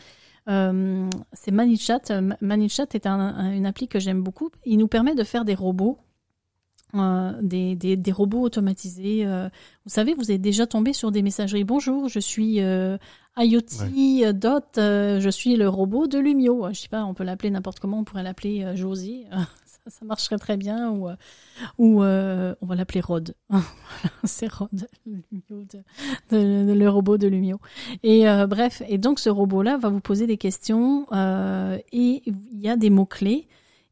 Euh, 0.49 1.09
c'est 1.33 1.51
ManyChat. 1.51 1.99
Euh, 2.11 2.29
ManyChat 2.39 2.85
est 2.93 3.05
un- 3.07 3.19
un- 3.19 3.51
une 3.51 3.65
appli 3.65 3.89
que 3.89 3.99
j'aime 3.99 4.21
beaucoup. 4.23 4.49
Il 4.65 4.77
nous 4.77 4.87
permet 4.87 5.13
de 5.15 5.23
faire 5.25 5.43
des 5.43 5.55
robots. 5.55 5.97
Euh, 6.95 7.33
des, 7.41 7.75
des, 7.75 7.95
des 7.97 8.11
robots 8.11 8.41
automatisés. 8.41 9.25
euh. 9.25 9.49
vous 9.85 9.91
savez, 9.91 10.13
vous 10.13 10.31
êtes 10.31 10.41
déjà 10.41 10.65
tombé 10.67 10.93
sur 10.93 11.11
des 11.11 11.21
messageries. 11.21 11.63
Bonjour, 11.65 12.07
je 12.09 12.19
suis 12.19 12.61
euh, 12.61 12.97
IoT 13.37 13.61
euh, 14.25 14.33
dot, 14.33 14.63
euh, 14.77 15.19
je 15.19 15.29
suis 15.29 15.55
le 15.57 15.67
robot 15.69 16.07
de 16.07 16.17
Lumio. 16.17 16.67
Je 16.71 16.79
sais 16.79 16.87
pas, 16.89 17.03
on 17.05 17.13
peut 17.13 17.23
l'appeler 17.23 17.49
n'importe 17.49 17.79
comment. 17.79 17.99
On 17.99 18.03
pourrait 18.03 18.23
l'appeler 18.23 18.63
euh, 18.63 18.75
Josie. 18.75 19.25
ça, 19.65 19.79
ça 19.89 20.05
marcherait 20.05 20.37
très 20.37 20.55
bien. 20.57 20.89
Ou, 20.91 21.09
euh, 21.09 21.15
ou 21.77 22.03
euh, 22.03 22.55
on 22.61 22.65
va 22.65 22.75
l'appeler 22.75 23.01
Rod. 23.01 23.35
C'est 24.23 24.51
Rod, 24.51 24.87
Lumio 25.05 25.63
de- 25.65 25.83
de- 26.31 26.67
de- 26.67 26.73
le 26.73 26.89
robot 26.89 27.17
de 27.17 27.27
Lumio. 27.27 27.59
Et 28.03 28.27
euh, 28.29 28.47
bref, 28.47 28.81
et 28.87 28.97
donc 28.97 29.19
ce 29.19 29.29
robot-là 29.29 29.77
va 29.77 29.89
vous 29.89 30.01
poser 30.01 30.25
des 30.25 30.37
questions 30.37 31.05
euh, 31.11 31.77
et 31.91 32.23
il 32.25 32.59
y 32.61 32.69
a 32.69 32.77
des 32.77 32.89
mots-clés. 32.89 33.47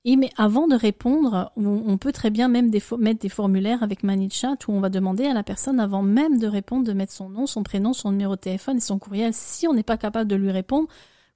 Et 0.07 0.17
mais 0.17 0.29
avant 0.37 0.67
de 0.67 0.75
répondre, 0.75 1.51
on, 1.57 1.97
peut 1.97 2.11
très 2.11 2.29
bien 2.29 2.47
même 2.47 2.69
mettre 2.99 3.19
des 3.19 3.29
formulaires 3.29 3.81
avec 3.81 4.03
ManyChat 4.03 4.57
où 4.67 4.71
on 4.71 4.79
va 4.79 4.89
demander 4.89 5.25
à 5.25 5.33
la 5.33 5.41
personne 5.41 5.79
avant 5.79 6.03
même 6.03 6.37
de 6.37 6.45
répondre 6.45 6.85
de 6.85 6.93
mettre 6.93 7.11
son 7.11 7.27
nom, 7.27 7.47
son 7.47 7.63
prénom, 7.63 7.91
son 7.91 8.11
numéro 8.11 8.35
de 8.35 8.39
téléphone 8.39 8.77
et 8.77 8.81
son 8.81 8.99
courriel. 8.99 9.33
Si 9.33 9.67
on 9.67 9.73
n'est 9.73 9.81
pas 9.81 9.97
capable 9.97 10.29
de 10.29 10.35
lui 10.35 10.51
répondre, 10.51 10.87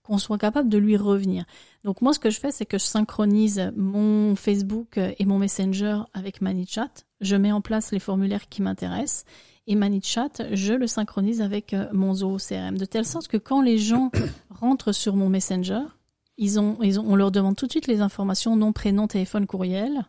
qu'on 0.03 0.19
soit 0.19 0.38
capable 0.38 0.69
de 0.69 0.77
lui 0.77 0.97
revenir. 0.97 1.45
Donc 1.84 2.01
moi, 2.01 2.13
ce 2.13 2.19
que 2.19 2.29
je 2.29 2.39
fais, 2.39 2.51
c'est 2.51 2.65
que 2.65 2.77
je 2.77 2.86
synchronise 2.86 3.71
mon 3.75 4.36
Facebook 4.36 4.97
et 4.97 5.25
mon 5.25 5.39
Messenger 5.39 6.01
avec 6.13 6.41
ManyChat. 6.41 6.91
Je 7.21 7.36
mets 7.36 7.51
en 7.51 7.62
place 7.62 7.91
les 7.91 7.99
formulaires 7.99 8.49
qui 8.49 8.62
m'intéressent 8.62 9.25
et 9.69 9.75
ManyChat, 9.75 10.32
je 10.51 10.73
le 10.73 10.88
synchronise 10.88 11.41
avec 11.41 11.75
euh, 11.75 11.86
mon 11.93 12.15
Zoho 12.15 12.38
CRM, 12.38 12.75
de 12.75 12.86
telle 12.86 13.05
sorte 13.05 13.27
que 13.27 13.38
quand 13.38 13.62
les 13.62 13.77
gens 13.77 14.10
rentrent 14.49 14.91
sur 14.91 15.15
mon 15.15 15.29
Messenger, 15.29 15.84
ils 16.39 16.60
ont, 16.60 16.78
ils 16.82 16.99
ont, 16.99 17.06
on 17.08 17.15
leur 17.15 17.32
demande 17.32 17.56
tout 17.56 17.67
de 17.67 17.71
suite 17.71 17.86
les 17.88 18.02
informations, 18.02 18.56
nom, 18.56 18.73
prénom, 18.73 19.08
téléphone, 19.08 19.45
courriel, 19.45 20.06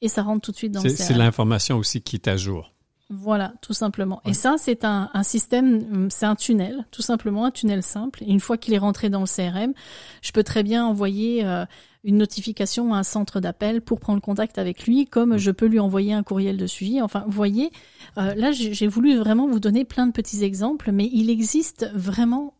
et 0.00 0.08
ça 0.08 0.22
rentre 0.22 0.40
tout 0.40 0.50
de 0.52 0.56
suite 0.56 0.72
dans 0.72 0.82
le 0.82 0.88
C'est 0.88 0.96
c'est 0.96 1.12
CRM. 1.12 1.18
l'information 1.22 1.76
aussi 1.78 2.00
qui 2.00 2.16
est 2.16 2.28
à 2.28 2.36
jour. 2.36 2.72
Voilà, 3.08 3.52
tout 3.62 3.72
simplement. 3.72 4.20
Et 4.26 4.34
ça, 4.34 4.56
c'est 4.58 4.84
un, 4.84 5.10
un 5.14 5.22
système, 5.22 6.08
c'est 6.10 6.26
un 6.26 6.34
tunnel, 6.34 6.86
tout 6.90 7.02
simplement 7.02 7.44
un 7.44 7.52
tunnel 7.52 7.84
simple. 7.84 8.24
Et 8.24 8.26
une 8.26 8.40
fois 8.40 8.56
qu'il 8.56 8.74
est 8.74 8.78
rentré 8.78 9.10
dans 9.10 9.20
le 9.20 9.26
CRM, 9.26 9.74
je 10.22 10.32
peux 10.32 10.42
très 10.42 10.64
bien 10.64 10.84
envoyer 10.84 11.44
euh, 11.44 11.64
une 12.02 12.16
notification 12.16 12.94
à 12.94 12.98
un 12.98 13.02
centre 13.04 13.38
d'appel 13.38 13.80
pour 13.80 14.00
prendre 14.00 14.20
contact 14.20 14.58
avec 14.58 14.86
lui, 14.88 15.06
comme 15.06 15.36
je 15.36 15.52
peux 15.52 15.66
lui 15.66 15.78
envoyer 15.78 16.14
un 16.14 16.24
courriel 16.24 16.56
de 16.56 16.66
suivi. 16.66 17.00
Enfin, 17.00 17.22
vous 17.26 17.32
voyez, 17.32 17.70
euh, 18.18 18.34
là, 18.34 18.50
j'ai 18.50 18.88
voulu 18.88 19.16
vraiment 19.16 19.46
vous 19.46 19.60
donner 19.60 19.84
plein 19.84 20.08
de 20.08 20.12
petits 20.12 20.42
exemples, 20.42 20.90
mais 20.90 21.08
il 21.12 21.30
existe 21.30 21.88
vraiment. 21.94 22.54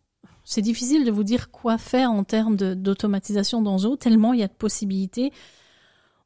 C'est 0.49 0.63
difficile 0.63 1.05
de 1.05 1.11
vous 1.11 1.25
dire 1.25 1.51
quoi 1.51 1.77
faire 1.77 2.13
en 2.13 2.23
termes 2.23 2.57
d'automatisation 2.57 3.63
dans 3.63 3.79
Zoho, 3.79 3.97
tellement 3.97 4.33
il 4.33 4.39
y 4.39 4.45
a 4.45 4.47
de 4.47 4.53
possibilités. 4.53 5.33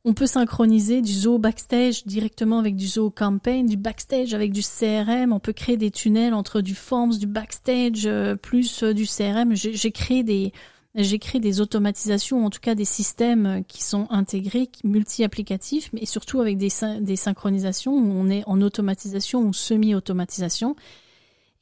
On 0.04 0.12
peut 0.12 0.26
synchroniser 0.26 1.00
du 1.00 1.10
Zoho 1.10 1.38
Backstage 1.38 2.04
directement 2.04 2.58
avec 2.58 2.76
du 2.76 2.86
Zoho 2.86 3.10
Campaign, 3.10 3.64
du 3.64 3.78
Backstage 3.78 4.34
avec 4.34 4.52
du 4.52 4.60
CRM. 4.60 5.32
On 5.32 5.40
peut 5.40 5.54
créer 5.54 5.78
des 5.78 5.90
tunnels 5.90 6.34
entre 6.34 6.60
du 6.60 6.74
Forms, 6.74 7.16
du 7.16 7.26
Backstage, 7.26 8.04
euh, 8.04 8.36
plus 8.36 8.82
euh, 8.82 8.92
du 8.92 9.06
CRM. 9.06 9.54
J'ai 9.54 9.90
créé 9.90 10.22
des 10.22 10.52
j'ai 10.96 11.18
créé 11.18 11.40
des 11.40 11.60
automatisations, 11.60 12.44
en 12.44 12.50
tout 12.50 12.60
cas 12.60 12.74
des 12.74 12.84
systèmes 12.84 13.46
euh, 13.46 13.60
qui 13.62 13.82
sont 13.82 14.06
intégrés, 14.10 14.68
multi-applicatifs, 14.84 15.88
mais 15.94 16.04
surtout 16.04 16.40
avec 16.40 16.58
des, 16.58 16.70
des 17.00 17.16
synchronisations 17.16 17.94
où 17.94 18.12
on 18.12 18.28
est 18.28 18.42
en 18.46 18.60
automatisation 18.60 19.40
ou 19.40 19.54
semi-automatisation. 19.54 20.76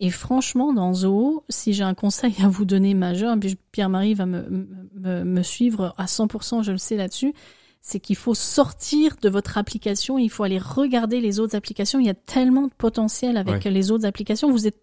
Et 0.01 0.11
franchement, 0.11 0.73
dans 0.73 0.95
Zoho, 0.95 1.45
si 1.49 1.73
j'ai 1.73 1.83
un 1.83 1.95
conseil 1.95 2.35
à 2.43 2.49
vous 2.49 2.65
donner 2.65 2.95
majeur, 2.95 3.37
Pierre-Marie 3.73 4.15
va 4.15 4.27
me, 4.27 4.69
me, 4.95 5.25
me 5.25 5.43
suivre 5.43 5.95
à 5.99 6.05
100%, 6.07 6.63
je 6.63 6.71
le 6.73 6.79
sais 6.79 6.97
là-dessus, 6.97 7.35
c'est 7.81 7.99
qu'il 8.01 8.17
faut 8.17 8.35
sortir 8.35 9.17
de 9.23 9.29
votre 9.29 9.59
application, 9.59 10.19
il 10.19 10.29
faut 10.29 10.45
aller 10.45 10.59
regarder 10.59 11.21
les 11.21 11.41
autres 11.41 11.57
applications. 11.57 11.99
Il 11.99 12.07
y 12.07 12.11
a 12.11 12.15
tellement 12.15 12.67
de 12.69 12.73
potentiel 12.77 13.37
avec 13.37 13.65
Ouais. 13.65 13.71
les 13.71 13.91
autres 13.91 14.05
applications. 14.07 14.51
Vous 14.51 14.67
êtes 14.67 14.81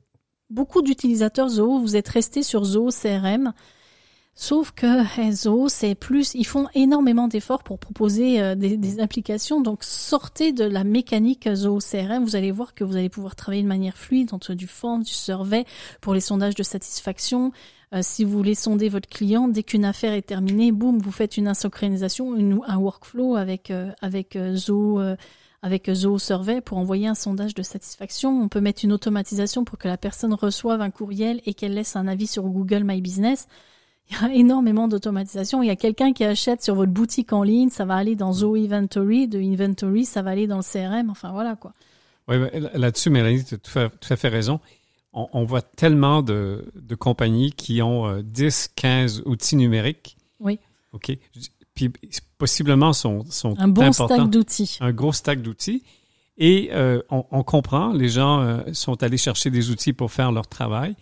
beaucoup 0.49 0.81
d'utilisateurs 0.81 1.49
Zoho, 1.49 1.79
vous 1.79 1.95
êtes 1.95 2.09
restés 2.09 2.43
sur 2.43 2.63
Zoho 2.65 2.89
CRM. 2.89 3.53
Sauf 4.37 4.71
que 4.71 4.85
Zoho, 5.31 5.69
c'est 5.69 5.95
plus, 5.95 6.33
ils 6.35 6.43
font 6.45 6.67
énormément 6.73 7.29
d'efforts 7.29 7.63
pour 7.63 7.79
proposer 7.79 8.41
euh, 8.41 8.53
des, 8.53 8.75
des 8.75 8.99
applications. 8.99 9.61
Donc, 9.61 9.83
sortez 9.85 10.51
de 10.51 10.65
la 10.65 10.83
mécanique 10.83 11.47
Zoho 11.53 11.79
CRM. 11.79 12.25
Vous 12.25 12.35
allez 12.35 12.51
voir 12.51 12.73
que 12.73 12.83
vous 12.83 12.97
allez 12.97 13.07
pouvoir 13.07 13.37
travailler 13.37 13.63
de 13.63 13.67
manière 13.69 13.95
fluide 13.97 14.33
entre 14.33 14.53
du 14.53 14.67
form, 14.67 15.03
du 15.03 15.13
survey 15.13 15.63
pour 16.01 16.13
les 16.13 16.19
sondages 16.19 16.55
de 16.55 16.63
satisfaction. 16.63 17.53
Euh, 17.93 17.99
si 18.01 18.25
vous 18.25 18.31
voulez 18.37 18.55
sonder 18.55 18.89
votre 18.89 19.07
client, 19.07 19.47
dès 19.47 19.63
qu'une 19.63 19.85
affaire 19.85 20.11
est 20.11 20.23
terminée, 20.27 20.73
boum, 20.73 20.99
vous 20.99 21.11
faites 21.13 21.37
une 21.37 21.47
asynchronisation, 21.47 22.35
une- 22.35 22.59
un 22.67 22.77
workflow 22.77 23.37
avec 23.37 23.71
euh, 23.71 23.89
avec 24.01 24.35
euh, 24.35 24.53
Zoho. 24.55 24.99
euh, 24.99 25.15
avec 25.61 25.89
Zoho 25.91 26.19
Survey 26.19 26.61
pour 26.61 26.77
envoyer 26.77 27.07
un 27.07 27.15
sondage 27.15 27.55
de 27.55 27.63
satisfaction. 27.63 28.39
On 28.39 28.49
peut 28.49 28.61
mettre 28.61 28.85
une 28.85 28.91
automatisation 28.93 29.63
pour 29.65 29.79
que 29.79 29.87
la 29.87 29.97
personne 29.97 30.35
reçoive 30.35 30.79
un 30.79 30.91
courriel 30.91 31.41
et 31.47 31.55
qu'elle 31.55 31.73
laisse 31.73 31.95
un 31.95 32.07
avis 32.07 32.27
sur 32.27 32.43
Google 32.43 32.83
My 32.83 33.01
Business. 33.01 33.47
Il 34.11 34.21
y 34.21 34.25
a 34.25 34.33
énormément 34.33 34.87
d'automatisation. 34.87 35.63
Il 35.63 35.67
y 35.67 35.71
a 35.71 35.75
quelqu'un 35.75 36.13
qui 36.13 36.23
achète 36.23 36.61
sur 36.63 36.75
votre 36.75 36.91
boutique 36.91 37.33
en 37.33 37.43
ligne, 37.43 37.69
ça 37.69 37.85
va 37.85 37.95
aller 37.95 38.15
dans 38.15 38.31
Zoho 38.33 38.55
Inventory, 38.55 39.27
de 39.27 39.39
Inventory, 39.39 40.05
ça 40.05 40.21
va 40.21 40.31
aller 40.31 40.47
dans 40.47 40.57
le 40.57 40.63
CRM. 40.63 41.09
Enfin 41.09 41.31
voilà 41.31 41.55
quoi. 41.55 41.73
Oui, 42.27 42.37
là-dessus, 42.73 43.09
Mélanie, 43.09 43.43
tu 43.43 43.55
as 43.55 43.57
tout 43.89 44.13
à, 44.13 44.15
fait 44.15 44.27
raison. 44.29 44.59
On, 45.13 45.27
on 45.33 45.43
voit 45.43 45.61
tellement 45.61 46.21
de, 46.23 46.65
de 46.75 46.95
compagnies 46.95 47.51
qui 47.51 47.81
ont 47.81 48.07
euh, 48.07 48.21
10, 48.23 48.71
15 48.75 49.23
outils 49.25 49.55
numériques. 49.55 50.17
Oui. 50.39 50.59
OK. 50.93 51.17
Puis 51.75 51.91
possiblement 52.37 52.93
sont, 52.93 53.25
sont 53.29 53.55
Un 53.59 53.67
bon 53.67 53.83
importants. 53.83 54.15
stack 54.15 54.29
d'outils. 54.29 54.77
un 54.81 54.91
gros 54.91 55.13
stack 55.13 55.41
d'outils. 55.41 55.83
Et 56.37 56.69
euh, 56.73 57.01
on, 57.09 57.25
on 57.31 57.43
comprend, 57.43 57.93
les 57.93 58.09
gens 58.09 58.41
euh, 58.41 58.61
sont 58.73 59.01
allés 59.03 59.17
chercher 59.17 59.49
des 59.51 59.69
outils 59.69 59.93
pour 59.93 60.11
faire 60.11 60.31
leur 60.31 60.47
travail. 60.47 60.95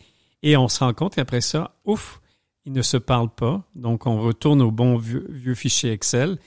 Et 0.43 0.57
on 0.57 0.67
se 0.67 0.83
rend 0.83 0.93
compte 0.93 1.15
qu'après 1.15 1.41
ça, 1.41 1.75
ouf, 1.85 2.19
ils 2.65 2.71
ne 2.73 2.81
se 2.81 2.97
parlent 2.97 3.33
pas. 3.33 3.63
Donc, 3.75 4.05
on 4.07 4.19
retourne 4.21 4.61
au 4.61 4.71
bon 4.71 4.97
vieux, 4.97 5.25
vieux 5.29 5.55
fichier 5.55 5.91
Excel. 5.91 6.37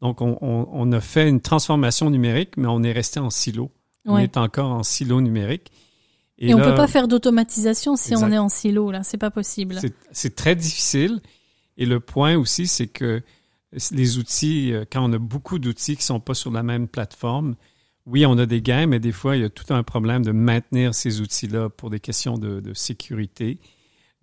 Donc, 0.00 0.20
on, 0.20 0.38
on, 0.40 0.68
on 0.72 0.92
a 0.92 1.00
fait 1.00 1.28
une 1.28 1.40
transformation 1.40 2.10
numérique, 2.10 2.56
mais 2.56 2.66
on 2.68 2.82
est 2.82 2.92
resté 2.92 3.20
en 3.20 3.30
silo. 3.30 3.70
On 4.06 4.14
Ouais. 4.16 4.24
est 4.24 4.36
encore 4.36 4.70
en 4.70 4.82
silo 4.82 5.20
numérique. 5.20 5.72
Et, 6.38 6.52
on 6.54 6.58
là, 6.58 6.70
peut 6.70 6.74
pas 6.74 6.86
faire 6.88 7.08
d'automatisation 7.08 7.96
si 7.96 8.12
Exact. 8.12 8.26
on 8.26 8.32
est 8.32 8.38
en 8.38 8.48
silo 8.48 8.90
là, 8.90 9.02
c'est 9.04 9.18
pas 9.18 9.30
possible. 9.30 9.78
c'est- 10.12 10.34
très 10.34 10.54
difficile. 10.56 11.20
Et 11.76 11.86
le 11.86 12.00
point 12.00 12.36
aussi, 12.36 12.66
c'est 12.66 12.88
que 12.88 13.22
les 13.92 14.18
outils, 14.18 14.72
euh, 14.72 14.84
quand 14.90 15.08
on 15.08 15.12
a 15.12 15.18
beaucoup 15.18 15.58
d'outils 15.58 15.96
qui 15.96 16.02
sont 16.04 16.20
pas 16.20 16.34
sur 16.34 16.50
la 16.50 16.62
même 16.62 16.86
plateforme, 16.88 17.54
oui, 18.06 18.26
on 18.26 18.36
a 18.36 18.46
des 18.46 18.60
gains, 18.62 18.86
mais 18.86 19.00
des 19.00 19.12
fois, 19.12 19.36
il 19.36 19.42
y 19.42 19.44
a 19.44 19.48
tout 19.48 19.72
un 19.72 19.82
problème 19.82 20.22
de 20.24 20.32
maintenir 20.32 20.94
ces 20.94 21.20
outils-là 21.20 21.70
pour 21.70 21.88
des 21.88 22.00
questions 22.00 22.36
de, 22.36 22.60
de 22.60 22.74
sécurité, 22.74 23.58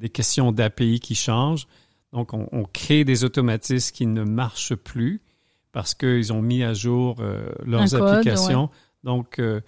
des 0.01 0.09
questions 0.09 0.51
d'API 0.51 0.99
qui 0.99 1.15
changent. 1.15 1.67
Donc, 2.11 2.33
on, 2.33 2.49
on 2.51 2.63
crée 2.63 3.05
des 3.05 3.23
automatismes 3.23 3.95
qui 3.95 4.05
ne 4.05 4.23
marchent 4.23 4.75
plus 4.75 5.21
parce 5.71 5.95
qu'ils 5.95 6.33
ont 6.33 6.41
mis 6.41 6.63
à 6.63 6.73
jour 6.73 7.17
euh, 7.19 7.49
leurs 7.65 7.89
code, 7.89 8.01
applications. 8.01 8.69
Donc, 9.03 9.39
euh, 9.39 9.61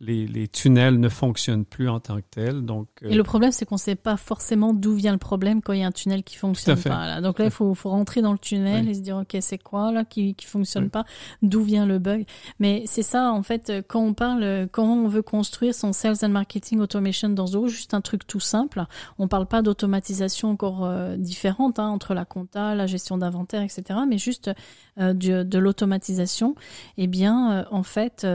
les, 0.00 0.26
les 0.26 0.48
tunnels 0.48 0.98
ne 0.98 1.08
fonctionnent 1.10 1.66
plus 1.66 1.88
en 1.88 2.00
tant 2.00 2.16
que 2.16 2.24
tels. 2.30 2.62
Donc, 2.64 2.88
euh, 3.02 3.10
Et 3.10 3.14
le 3.14 3.22
problème, 3.22 3.52
c'est 3.52 3.66
qu'on 3.66 3.76
sait 3.76 3.96
pas 3.96 4.16
forcément 4.16 4.72
d'où 4.72 4.94
vient 4.94 5.12
le 5.12 5.18
problème 5.18 5.60
quand 5.60 5.74
il 5.74 5.80
y 5.80 5.82
a 5.82 5.86
un 5.86 5.92
tunnel 5.92 6.22
qui 6.24 6.36
fonctionne 6.36 6.80
pas. 6.80 7.06
Là. 7.06 7.20
Donc 7.20 7.38
là, 7.38 7.44
il 7.44 7.50
faut, 7.50 7.74
faut 7.74 7.90
rentrer 7.90 8.22
dans 8.22 8.32
le 8.32 8.38
tunnel 8.38 8.84
Oui. 8.86 8.90
et 8.92 8.94
se 8.94 9.00
dire, 9.00 9.18
OK, 9.18 9.36
c'est 9.40 9.58
quoi 9.58 9.92
là 9.92 10.04
qui, 10.06 10.34
qui 10.34 10.46
fonctionne 10.46 10.84
Oui. 10.84 10.88
pas 10.90 11.04
D'où 11.42 11.62
vient 11.62 11.84
le 11.84 11.98
bug 11.98 12.24
Mais 12.60 12.84
c'est 12.86 13.02
ça, 13.02 13.30
en 13.32 13.42
fait, 13.42 13.68
euh, 13.68 13.82
quand 13.86 14.00
on 14.00 14.14
parle, 14.14 14.42
euh, 14.42 14.66
quand 14.70 14.84
on 14.86 15.06
veut 15.06 15.20
construire 15.22 15.74
son 15.74 15.92
Sales 15.92 16.16
and 16.22 16.30
Marketing 16.30 16.80
Automation 16.80 17.28
dans 17.28 17.46
Zoho, 17.48 17.68
juste 17.68 17.92
un 17.92 18.00
truc 18.00 18.26
tout 18.26 18.40
simple. 18.40 18.82
On 19.18 19.28
parle 19.28 19.46
pas 19.46 19.60
d'automatisation 19.60 20.48
encore 20.50 20.86
euh, 20.86 21.16
différente 21.18 21.78
hein, 21.78 21.88
entre 21.88 22.14
la 22.14 22.24
compta, 22.24 22.74
la 22.74 22.86
gestion 22.86 23.18
d'inventaire, 23.18 23.60
etc. 23.62 23.82
Mais 24.08 24.16
juste 24.16 24.50
euh, 24.98 25.12
du- 25.12 25.44
de 25.44 25.58
l'automatisation. 25.58 26.54
Eh 26.96 27.06
bien, 27.06 27.66
en 27.70 27.82
fait, 27.82 28.26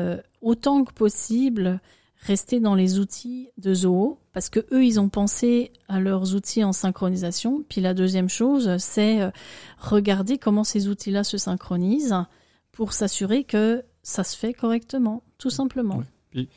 autant 0.46 0.84
que 0.84 0.94
possible, 0.94 1.82
rester 2.22 2.60
dans 2.60 2.76
les 2.76 3.00
outils 3.00 3.50
de 3.58 3.74
Zoho 3.74 4.20
parce 4.32 4.50
que 4.50 4.60
eux 4.72 4.86
ils 4.86 5.00
ont 5.00 5.10
pensé 5.10 5.72
à 5.90 6.00
leurs 6.00 6.36
outils 6.36 6.64
en 6.64 6.72
synchronisation. 6.72 7.64
Puis 7.68 7.82
la 7.82 7.94
deuxième 7.94 8.30
chose, 8.30 8.78
c'est 8.78 9.22
euh, 9.22 9.32
regarder 9.80 10.38
comment 10.38 10.64
ces 10.64 10.88
outils-là 10.88 11.24
se 11.24 11.38
synchronisent 11.38 12.26
pour 12.72 12.94
s'assurer 12.94 13.44
que 13.44 13.84
ça 14.04 14.24
se 14.24 14.38
fait 14.38 14.54
correctement, 14.54 15.24
tout 15.40 15.50
simplement. 15.50 16.04
Ouais. 16.36 16.48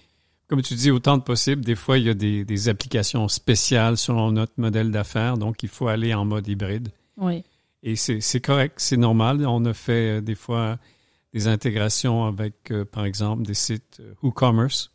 comme 0.48 0.61
tu 0.61 0.74
dis, 0.74 0.90
autant 0.90 1.16
de 1.16 1.22
possible, 1.22 1.64
des 1.64 1.74
fois, 1.74 1.96
il 1.96 2.05
y 2.05 2.11
a 2.11 2.14
des, 2.14 2.44
des 2.44 2.68
applications 2.68 3.27
spéciales 3.29 3.96
selon 3.96 4.33
notre 4.33 4.53
modèle 4.59 4.90
d'affaires, 4.90 5.38
donc 5.38 5.62
il 5.62 5.68
faut 5.68 5.88
aller 5.88 6.12
en 6.12 6.27
mode 6.27 6.46
hybride. 6.46 6.90
Oui. 7.16 7.42
Et 7.83 7.96
c'est 7.96 8.20
c'est 8.20 8.40
correct, 8.40 8.74
c'est 8.79 8.96
normal. 8.96 9.46
On 9.46 9.64
a 9.64 9.72
fait 9.72 10.18
euh, 10.18 10.20
des 10.20 10.35
fois 10.35 10.79
des 11.32 11.48
intégrations 11.48 12.24
avec, 12.24 12.70
euh, 12.70 12.84
par 12.84 13.04
exemple, 13.04 13.42
des 13.42 13.54
sites 13.54 14.00
euh, 14.00 14.14
WooCommerce. 14.22 14.92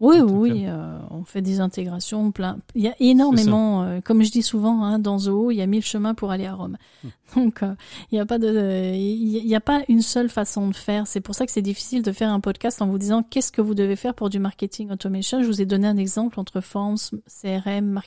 Oui, 0.00 0.20
oui, 0.20 0.64
euh, 0.66 0.98
on 1.10 1.24
fait 1.24 1.40
des 1.40 1.60
intégrations 1.60 2.32
plein. 2.32 2.58
Il 2.74 2.82
y 2.82 2.88
a 2.88 2.94
énormément, 2.98 3.84
euh, 3.84 4.00
comme 4.00 4.24
je 4.24 4.30
dis 4.30 4.42
souvent, 4.42 4.82
hein, 4.82 4.98
dans 4.98 5.18
Zoho, 5.18 5.52
il 5.52 5.56
y 5.56 5.62
a 5.62 5.66
mille 5.66 5.84
chemins 5.84 6.14
pour 6.14 6.32
aller 6.32 6.46
à 6.46 6.54
Rome. 6.54 6.76
Hmm. 7.04 7.08
Donc, 7.36 7.62
euh, 7.62 7.74
il 8.10 8.16
n'y 8.16 8.20
a 8.20 8.26
pas 8.26 8.38
de, 8.38 8.92
il 8.94 9.46
y 9.46 9.54
a 9.54 9.60
pas 9.60 9.82
une 9.88 10.02
seule 10.02 10.28
façon 10.28 10.68
de 10.68 10.74
faire. 10.74 11.06
C'est 11.06 11.20
pour 11.20 11.34
ça 11.34 11.46
que 11.46 11.52
c'est 11.52 11.62
difficile 11.62 12.02
de 12.02 12.10
faire 12.10 12.30
un 12.30 12.40
podcast 12.40 12.82
en 12.82 12.88
vous 12.88 12.98
disant 12.98 13.22
qu'est-ce 13.22 13.52
que 13.52 13.62
vous 13.62 13.74
devez 13.74 13.94
faire 13.94 14.14
pour 14.14 14.30
du 14.30 14.40
marketing 14.40 14.90
automation? 14.90 15.42
Je 15.42 15.46
vous 15.46 15.62
ai 15.62 15.66
donné 15.66 15.86
un 15.86 15.96
exemple 15.96 16.40
entre 16.40 16.60
Forms, 16.60 16.98
CRM, 17.28 18.00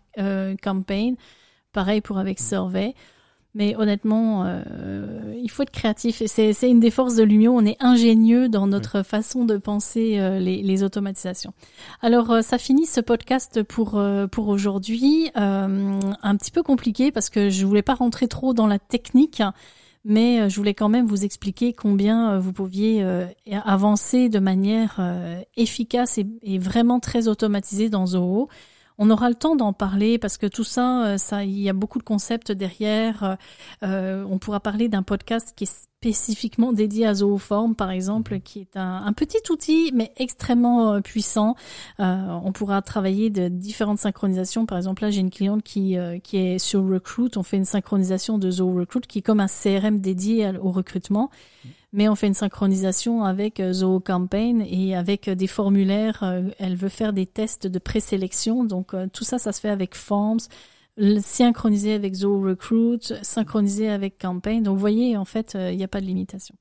Campaign. 0.62 1.16
Pareil 1.72 2.02
pour 2.02 2.18
avec 2.18 2.40
Survey. 2.40 2.96
Mais 3.58 3.76
honnêtement, 3.76 4.44
euh, 4.46 5.34
il 5.42 5.50
faut 5.50 5.64
être 5.64 5.72
créatif 5.72 6.22
c'est 6.28 6.54
c'est 6.54 6.70
une 6.70 6.80
des 6.80 6.92
forces 6.92 7.16
de 7.16 7.24
l'Union. 7.24 7.56
On 7.58 7.66
est 7.66 7.78
ingénieux 7.80 8.50
dans 8.50 8.68
notre 8.68 9.02
façon 9.02 9.46
de 9.46 9.58
penser 9.58 10.20
euh, 10.20 10.38
les, 10.38 10.62
les 10.62 10.84
automatisations. 10.84 11.54
Alors, 12.04 12.30
euh, 12.30 12.42
ça 12.44 12.60
finit 12.60 12.86
ce 12.86 13.02
podcast 13.02 13.64
pour 13.64 13.98
euh, 13.98 14.28
pour 14.28 14.48
aujourd'hui. 14.50 15.32
Euh, 15.38 16.00
un 16.22 16.36
petit 16.36 16.52
peu 16.52 16.62
compliqué 16.62 17.12
parce 17.12 17.32
que 17.32 17.50
je 17.50 17.66
voulais 17.66 17.82
pas 17.82 17.96
rentrer 17.96 18.28
trop 18.28 18.54
dans 18.54 18.68
la 18.68 18.78
technique, 18.78 19.42
mais 20.06 20.48
je 20.52 20.56
voulais 20.56 20.76
quand 20.76 20.90
même 20.90 21.08
vous 21.08 21.26
expliquer 21.26 21.74
combien 21.74 22.38
vous 22.38 22.54
pouviez 22.54 23.04
avancer 23.66 24.30
de 24.30 24.40
manière 24.40 25.02
efficace 25.56 26.20
et, 26.20 26.28
et 26.44 26.60
vraiment 26.60 27.00
très 27.00 27.28
automatisée 27.28 27.90
dans 27.90 28.06
Zoho. 28.06 28.50
On 28.98 29.10
aura 29.10 29.30
le 29.30 29.36
temps 29.36 29.56
d'en 29.56 29.74
parler 29.74 30.18
parce 30.18 30.38
que 30.38 30.48
tout 30.48 30.64
ça, 30.64 31.06
euh, 31.06 31.18
ça, 31.18 31.44
il 31.44 31.60
y 31.60 31.70
a 31.70 31.74
beaucoup 31.74 32.00
de 32.00 32.04
concepts 32.04 32.52
derrière. 32.52 33.38
Euh, 33.84 34.26
on 34.30 34.40
pourra 34.40 34.60
parler 34.60 34.90
d'un 34.90 35.04
podcast 35.04 35.54
qui 35.56 35.66
est 35.66 35.88
spécifiquement 35.98 36.74
dédié 36.74 37.08
à 37.08 37.16
Zooform, 37.16 37.76
par 37.76 37.90
exemple, 37.90 38.40
qui 38.40 38.60
est 38.60 38.78
un, 38.78 39.04
un 39.04 39.14
petit 39.14 39.40
outil, 39.50 39.92
mais 39.96 40.12
extrêmement 40.18 40.94
euh, 40.94 41.02
puissant. 41.02 41.56
Euh, 42.00 42.40
on 42.44 42.52
pourra 42.52 42.82
travailler 42.84 43.32
de 43.32 43.48
différentes 43.48 43.98
synchronisations. 43.98 44.68
Par 44.68 44.78
exemple, 44.78 45.02
là, 45.02 45.10
j'ai 45.10 45.22
une 45.22 45.32
cliente 45.32 45.64
qui, 45.64 45.98
euh, 45.98 46.20
qui 46.20 46.38
est 46.38 46.60
sur 46.60 46.88
Recruit. 46.88 47.32
On 47.36 47.44
fait 47.44 47.58
une 47.58 47.66
synchronisation 47.66 48.38
de 48.38 48.52
Zoo 48.52 48.72
Recruit, 48.74 49.02
qui 49.08 49.20
est 49.20 49.22
comme 49.24 49.40
un 49.40 49.48
CRM 49.48 50.00
dédié 50.00 50.52
au 50.62 50.70
recrutement. 50.70 51.32
Mais 51.98 52.08
on 52.08 52.16
fait 52.16 52.28
une 52.28 52.34
synchronisation 52.34 53.26
avec 53.26 53.62
Zoo 53.74 54.00
Campaign 54.00 54.62
et 54.62 54.96
avec 54.96 55.30
des 55.30 55.48
formulaires. 55.48 56.24
Elle 56.60 56.78
veut 56.78 56.88
faire 56.88 57.12
des 57.12 57.26
tests 57.26 57.68
de 57.68 57.80
présélection. 57.80 58.64
Donc, 58.64 58.94
tout 59.12 59.26
ça, 59.26 59.38
ça 59.38 59.52
se 59.52 59.60
fait 59.60 59.70
avec 59.70 59.96
Forms 59.96 60.48
synchroniser 61.22 61.94
avec 61.94 62.16
Zoho 62.16 62.42
Recruit, 62.42 63.00
synchroniser 63.22 63.90
avec 63.90 64.18
Campaign. 64.18 64.64
Donc 64.64 64.76
vous 64.76 64.80
voyez, 64.80 65.16
en 65.18 65.26
fait, 65.26 65.56
euh, 65.56 65.72
il 65.72 65.78
n'y 65.78 65.84
a 65.84 65.88
pas 65.88 66.02
de 66.02 66.06
limitation. 66.06 66.56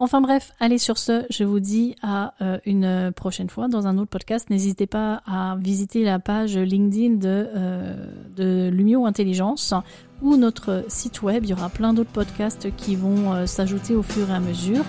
Enfin 0.00 0.20
bref, 0.20 0.52
allez 0.58 0.78
sur 0.78 0.98
ce, 0.98 1.24
je 1.30 1.44
vous 1.44 1.60
dis 1.60 1.94
à 2.02 2.34
euh, 2.42 2.58
une 2.66 3.12
prochaine 3.14 3.48
fois 3.48 3.68
dans 3.68 3.86
un 3.86 3.96
autre 3.96 4.10
podcast. 4.10 4.50
N'hésitez 4.50 4.86
pas 4.86 5.22
à 5.24 5.56
visiter 5.56 6.04
la 6.04 6.18
page 6.18 6.58
LinkedIn 6.58 7.14
de, 7.14 7.48
euh, 7.54 8.06
de 8.36 8.70
Lumio 8.70 9.06
Intelligence 9.06 9.72
ou 10.20 10.36
notre 10.36 10.84
site 10.88 11.22
web. 11.22 11.44
Il 11.44 11.50
y 11.50 11.52
aura 11.52 11.68
plein 11.68 11.94
d'autres 11.94 12.10
podcasts 12.10 12.74
qui 12.76 12.96
vont 12.96 13.46
s'ajouter 13.46 13.94
au 13.94 14.02
fur 14.02 14.28
et 14.30 14.34
à 14.34 14.40
mesure. 14.40 14.84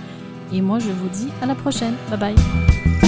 Et 0.52 0.62
moi, 0.62 0.80
je 0.80 0.90
vous 0.90 1.10
dis 1.10 1.28
à 1.42 1.46
la 1.46 1.56
prochaine. 1.56 1.94
Bye 2.10 2.20
bye. 2.20 3.05